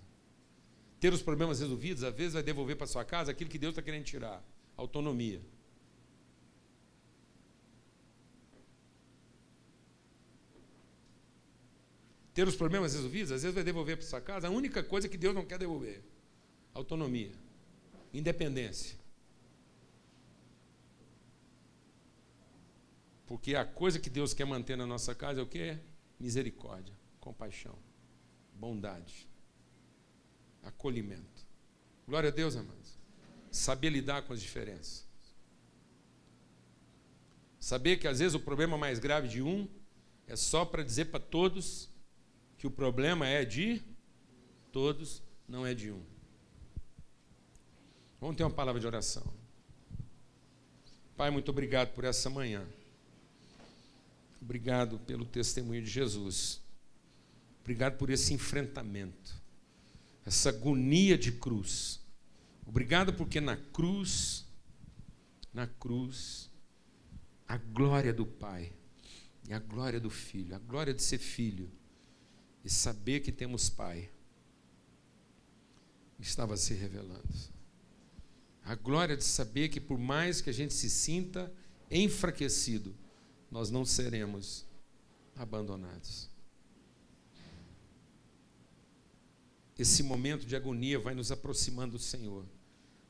Ter 1.01 1.15
os 1.15 1.23
problemas 1.23 1.61
resolvidos, 1.61 2.05
às 2.05 2.15
vezes, 2.15 2.35
vai 2.35 2.43
devolver 2.43 2.77
para 2.77 2.87
sua 2.87 3.07
casa 3.07 3.31
aquilo 3.31 3.49
que 3.49 3.59
Deus 3.59 3.73
está 3.73 3.81
querendo 3.81 4.05
tirar 4.05 4.45
autonomia. 4.77 5.41
Ter 12.35 12.47
os 12.47 12.55
problemas 12.55 12.93
resolvidos, 12.93 13.33
às 13.33 13.41
vezes, 13.41 13.55
vai 13.55 13.65
devolver 13.65 13.97
para 13.97 14.07
sua 14.07 14.21
casa 14.21 14.47
a 14.47 14.51
única 14.51 14.85
coisa 14.85 15.09
que 15.09 15.17
Deus 15.17 15.35
não 15.35 15.47
quer 15.47 15.59
devolver: 15.59 16.05
autonomia, 16.79 17.33
independência. 18.13 18.97
Porque 23.27 23.55
a 23.55 23.65
coisa 23.65 23.99
que 23.99 24.09
Deus 24.09 24.33
quer 24.33 24.47
manter 24.47 24.77
na 24.77 24.87
nossa 24.87 25.15
casa 25.15 25.41
é 25.41 25.43
o 25.43 25.47
que? 25.47 25.77
Misericórdia, 26.19 26.95
compaixão, 27.21 27.77
bondade, 28.55 29.29
acolhimento. 30.63 31.47
Glória 32.07 32.31
a 32.31 32.33
Deus, 32.33 32.57
amados. 32.57 32.97
Saber 33.51 33.91
lidar 33.91 34.23
com 34.23 34.33
as 34.33 34.41
diferenças. 34.41 35.07
Saber 37.61 37.99
que 37.99 38.09
às 38.09 38.21
vezes 38.21 38.35
o 38.35 38.41
problema 38.41 38.79
mais 38.79 38.99
grave 38.99 39.29
de 39.29 39.43
um 39.43 39.69
é 40.27 40.37
só 40.37 40.65
para 40.65 40.83
dizer 40.83 41.07
para 41.07 41.21
todos 41.21 41.91
que 42.57 42.67
o 42.67 42.71
problema 42.71 43.27
é 43.27 43.45
de 43.45 43.83
todos, 44.73 45.23
não 45.47 45.67
é 45.67 45.75
de 45.75 45.91
um. 45.91 46.18
Vamos 48.21 48.37
ter 48.37 48.43
uma 48.43 48.51
palavra 48.51 48.81
de 48.81 48.87
oração. 48.87 49.25
Pai, 51.17 51.31
muito 51.31 51.51
obrigado 51.51 51.95
por 51.95 52.05
essa 52.05 52.29
manhã. 52.29 52.67
Obrigado 54.41 54.99
pelo 55.01 55.25
testemunho 55.25 55.83
de 55.83 55.91
Jesus. 55.91 56.61
Obrigado 57.61 57.99
por 57.99 58.09
esse 58.09 58.33
enfrentamento, 58.33 59.35
essa 60.25 60.49
agonia 60.49 61.19
de 61.19 61.33
cruz. 61.33 62.01
Obrigado 62.67 63.13
porque 63.13 63.41
na 63.41 63.57
cruz, 63.57 64.47
na 65.53 65.67
cruz, 65.67 66.51
a 67.47 67.57
glória 67.57 68.13
do 68.13 68.25
Pai 68.25 68.73
e 69.49 69.53
a 69.53 69.59
glória 69.59 70.01
do 70.01 70.11
Filho, 70.11 70.55
a 70.55 70.59
glória 70.59 70.95
de 70.95 71.03
ser 71.03 71.19
filho 71.19 71.71
e 72.65 72.71
saber 72.71 73.21
que 73.21 73.33
temos 73.33 73.69
Pai 73.69 74.11
estava 76.19 76.57
se 76.57 76.75
revelando. 76.75 77.58
A 78.69 78.75
glória 78.75 79.17
de 79.17 79.25
saber 79.25 79.69
que 79.71 79.81
por 79.81 79.99
mais 79.99 80.41
que 80.41 80.51
a 80.51 80.53
gente 80.53 80.75
se 80.75 80.91
sinta 80.91 81.51
enfraquecido, 81.91 82.95
nós 83.51 83.71
não 83.71 83.85
seremos 83.85 84.67
abandonados. 85.35 86.29
esse 89.79 90.03
momento 90.03 90.45
de 90.45 90.57
agonia 90.57 90.99
vai 90.99 91.15
nos 91.15 91.31
aproximando 91.31 91.93
do 91.93 92.03
Senhor, 92.03 92.45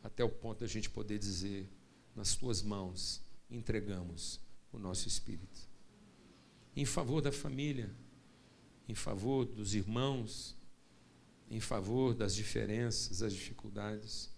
até 0.04 0.22
o 0.22 0.28
ponto 0.28 0.60
da 0.60 0.66
gente 0.66 0.90
poder 0.90 1.18
dizer: 1.18 1.66
nas 2.14 2.36
tuas 2.36 2.62
mãos 2.62 3.22
entregamos 3.50 4.38
o 4.70 4.78
nosso 4.78 5.08
espírito. 5.08 5.66
Em 6.76 6.84
favor 6.84 7.22
da 7.22 7.32
família, 7.32 7.90
em 8.86 8.94
favor 8.94 9.46
dos 9.46 9.74
irmãos, 9.74 10.54
em 11.50 11.58
favor 11.58 12.14
das 12.14 12.34
diferenças, 12.34 13.20
das 13.20 13.32
dificuldades, 13.32 14.30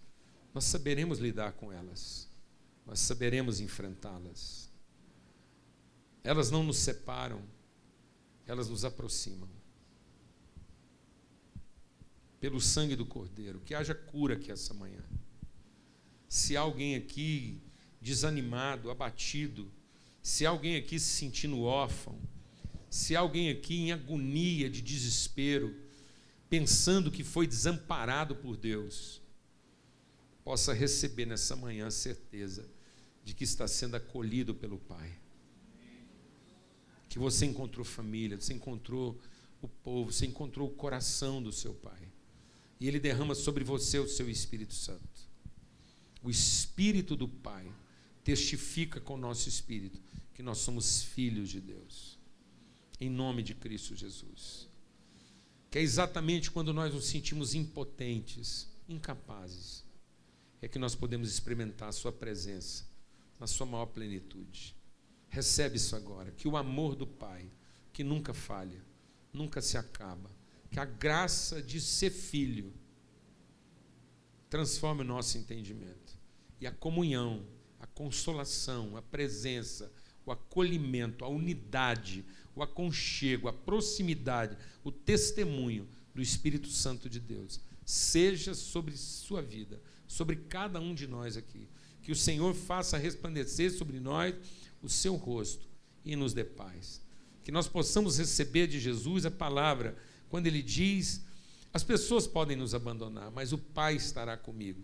nós 0.53 0.65
saberemos 0.65 1.19
lidar 1.19 1.53
com 1.53 1.71
elas, 1.71 2.29
nós 2.85 2.99
saberemos 2.99 3.59
enfrentá-las. 3.59 4.69
Elas 6.23 6.51
não 6.51 6.63
nos 6.63 6.77
separam, 6.77 7.41
elas 8.45 8.69
nos 8.69 8.85
aproximam 8.85 9.49
pelo 12.41 12.59
sangue 12.59 12.95
do 12.95 13.05
Cordeiro. 13.05 13.61
Que 13.61 13.75
haja 13.75 13.93
cura 13.93 14.33
aqui 14.33 14.51
essa 14.51 14.73
manhã. 14.73 15.03
Se 16.27 16.57
alguém 16.57 16.95
aqui 16.95 17.61
desanimado, 18.01 18.89
abatido, 18.89 19.71
se 20.23 20.45
alguém 20.45 20.75
aqui 20.75 20.99
se 20.99 21.17
sentindo 21.17 21.61
órfão, 21.61 22.19
se 22.89 23.15
alguém 23.15 23.51
aqui 23.51 23.75
em 23.75 23.91
agonia 23.91 24.69
de 24.69 24.81
desespero, 24.81 25.73
pensando 26.49 27.11
que 27.11 27.23
foi 27.23 27.45
desamparado 27.45 28.35
por 28.35 28.57
Deus, 28.57 29.20
possa 30.51 30.73
receber 30.73 31.25
nessa 31.25 31.55
manhã 31.55 31.87
a 31.87 31.91
certeza 31.91 32.69
de 33.23 33.33
que 33.33 33.45
está 33.45 33.69
sendo 33.69 33.95
acolhido 33.95 34.53
pelo 34.53 34.77
Pai. 34.77 35.09
Que 37.07 37.17
você 37.17 37.45
encontrou 37.45 37.85
família, 37.85 38.35
você 38.35 38.53
encontrou 38.53 39.17
o 39.61 39.69
povo, 39.69 40.11
você 40.11 40.25
encontrou 40.25 40.67
o 40.67 40.73
coração 40.73 41.41
do 41.41 41.53
seu 41.53 41.73
Pai 41.73 42.01
e 42.81 42.85
Ele 42.85 42.99
derrama 42.99 43.33
sobre 43.33 43.63
você 43.63 43.97
o 43.97 44.09
seu 44.09 44.29
Espírito 44.29 44.73
Santo. 44.73 45.21
O 46.21 46.29
Espírito 46.29 47.15
do 47.15 47.29
Pai 47.29 47.65
testifica 48.21 48.99
com 48.99 49.13
o 49.13 49.17
nosso 49.17 49.47
espírito 49.47 50.01
que 50.33 50.43
nós 50.43 50.57
somos 50.57 51.01
filhos 51.01 51.49
de 51.49 51.61
Deus, 51.61 52.19
em 52.99 53.09
nome 53.09 53.41
de 53.41 53.55
Cristo 53.55 53.95
Jesus. 53.95 54.67
Que 55.69 55.79
é 55.79 55.81
exatamente 55.81 56.51
quando 56.51 56.73
nós 56.73 56.93
nos 56.93 57.05
sentimos 57.05 57.55
impotentes, 57.55 58.67
incapazes, 58.89 59.89
é 60.61 60.67
que 60.67 60.79
nós 60.79 60.95
podemos 60.95 61.29
experimentar 61.29 61.89
a 61.89 61.93
Sua 61.93 62.11
presença 62.11 62.85
na 63.39 63.47
Sua 63.47 63.65
maior 63.65 63.87
plenitude. 63.87 64.75
Recebe 65.29 65.77
isso 65.77 65.95
agora, 65.95 66.31
que 66.31 66.47
o 66.47 66.57
amor 66.57 66.95
do 66.95 67.07
Pai, 67.07 67.49
que 67.91 68.03
nunca 68.03 68.33
falha, 68.33 68.83
nunca 69.33 69.61
se 69.61 69.77
acaba, 69.77 70.29
que 70.69 70.79
a 70.79 70.85
graça 70.85 71.61
de 71.61 71.81
ser 71.81 72.11
filho 72.11 72.73
transforme 74.49 75.01
o 75.01 75.05
nosso 75.05 75.37
entendimento. 75.37 76.19
E 76.59 76.67
a 76.67 76.71
comunhão, 76.71 77.43
a 77.79 77.87
consolação, 77.87 78.95
a 78.95 79.01
presença, 79.01 79.91
o 80.25 80.31
acolhimento, 80.31 81.25
a 81.25 81.27
unidade, 81.27 82.23
o 82.53 82.61
aconchego, 82.61 83.47
a 83.47 83.53
proximidade, 83.53 84.57
o 84.83 84.91
testemunho 84.91 85.87
do 86.13 86.21
Espírito 86.21 86.67
Santo 86.67 87.09
de 87.09 87.19
Deus 87.19 87.59
seja 87.85 88.53
sobre 88.53 88.95
sua 88.95 89.41
vida, 89.41 89.81
sobre 90.11 90.35
cada 90.35 90.79
um 90.79 90.93
de 90.93 91.07
nós 91.07 91.37
aqui. 91.37 91.69
Que 92.01 92.11
o 92.11 92.15
Senhor 92.15 92.53
faça 92.53 92.97
resplandecer 92.97 93.71
sobre 93.71 93.99
nós 93.99 94.35
o 94.81 94.89
seu 94.89 95.15
rosto 95.15 95.65
e 96.03 96.15
nos 96.15 96.33
dê 96.33 96.43
paz. 96.43 97.01
Que 97.43 97.51
nós 97.51 97.67
possamos 97.67 98.17
receber 98.17 98.67
de 98.67 98.79
Jesus 98.79 99.25
a 99.25 99.31
palavra 99.31 99.95
quando 100.29 100.47
ele 100.47 100.61
diz: 100.61 101.21
as 101.73 101.83
pessoas 101.83 102.27
podem 102.27 102.57
nos 102.57 102.75
abandonar, 102.75 103.31
mas 103.31 103.53
o 103.53 103.57
Pai 103.57 103.95
estará 103.95 104.35
comigo. 104.35 104.83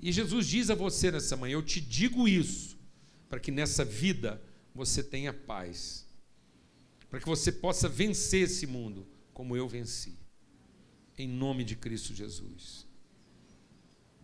E 0.00 0.10
Jesus 0.10 0.48
diz 0.48 0.70
a 0.70 0.74
você 0.74 1.12
nessa 1.12 1.36
manhã: 1.36 1.54
eu 1.54 1.62
te 1.62 1.80
digo 1.80 2.26
isso, 2.26 2.76
para 3.28 3.38
que 3.38 3.52
nessa 3.52 3.84
vida 3.84 4.42
você 4.74 5.04
tenha 5.04 5.32
paz, 5.32 6.04
para 7.08 7.20
que 7.20 7.26
você 7.26 7.52
possa 7.52 7.88
vencer 7.88 8.42
esse 8.42 8.66
mundo 8.66 9.06
como 9.32 9.56
eu 9.56 9.68
venci, 9.68 10.18
em 11.16 11.28
nome 11.28 11.62
de 11.62 11.76
Cristo 11.76 12.12
Jesus. 12.12 12.90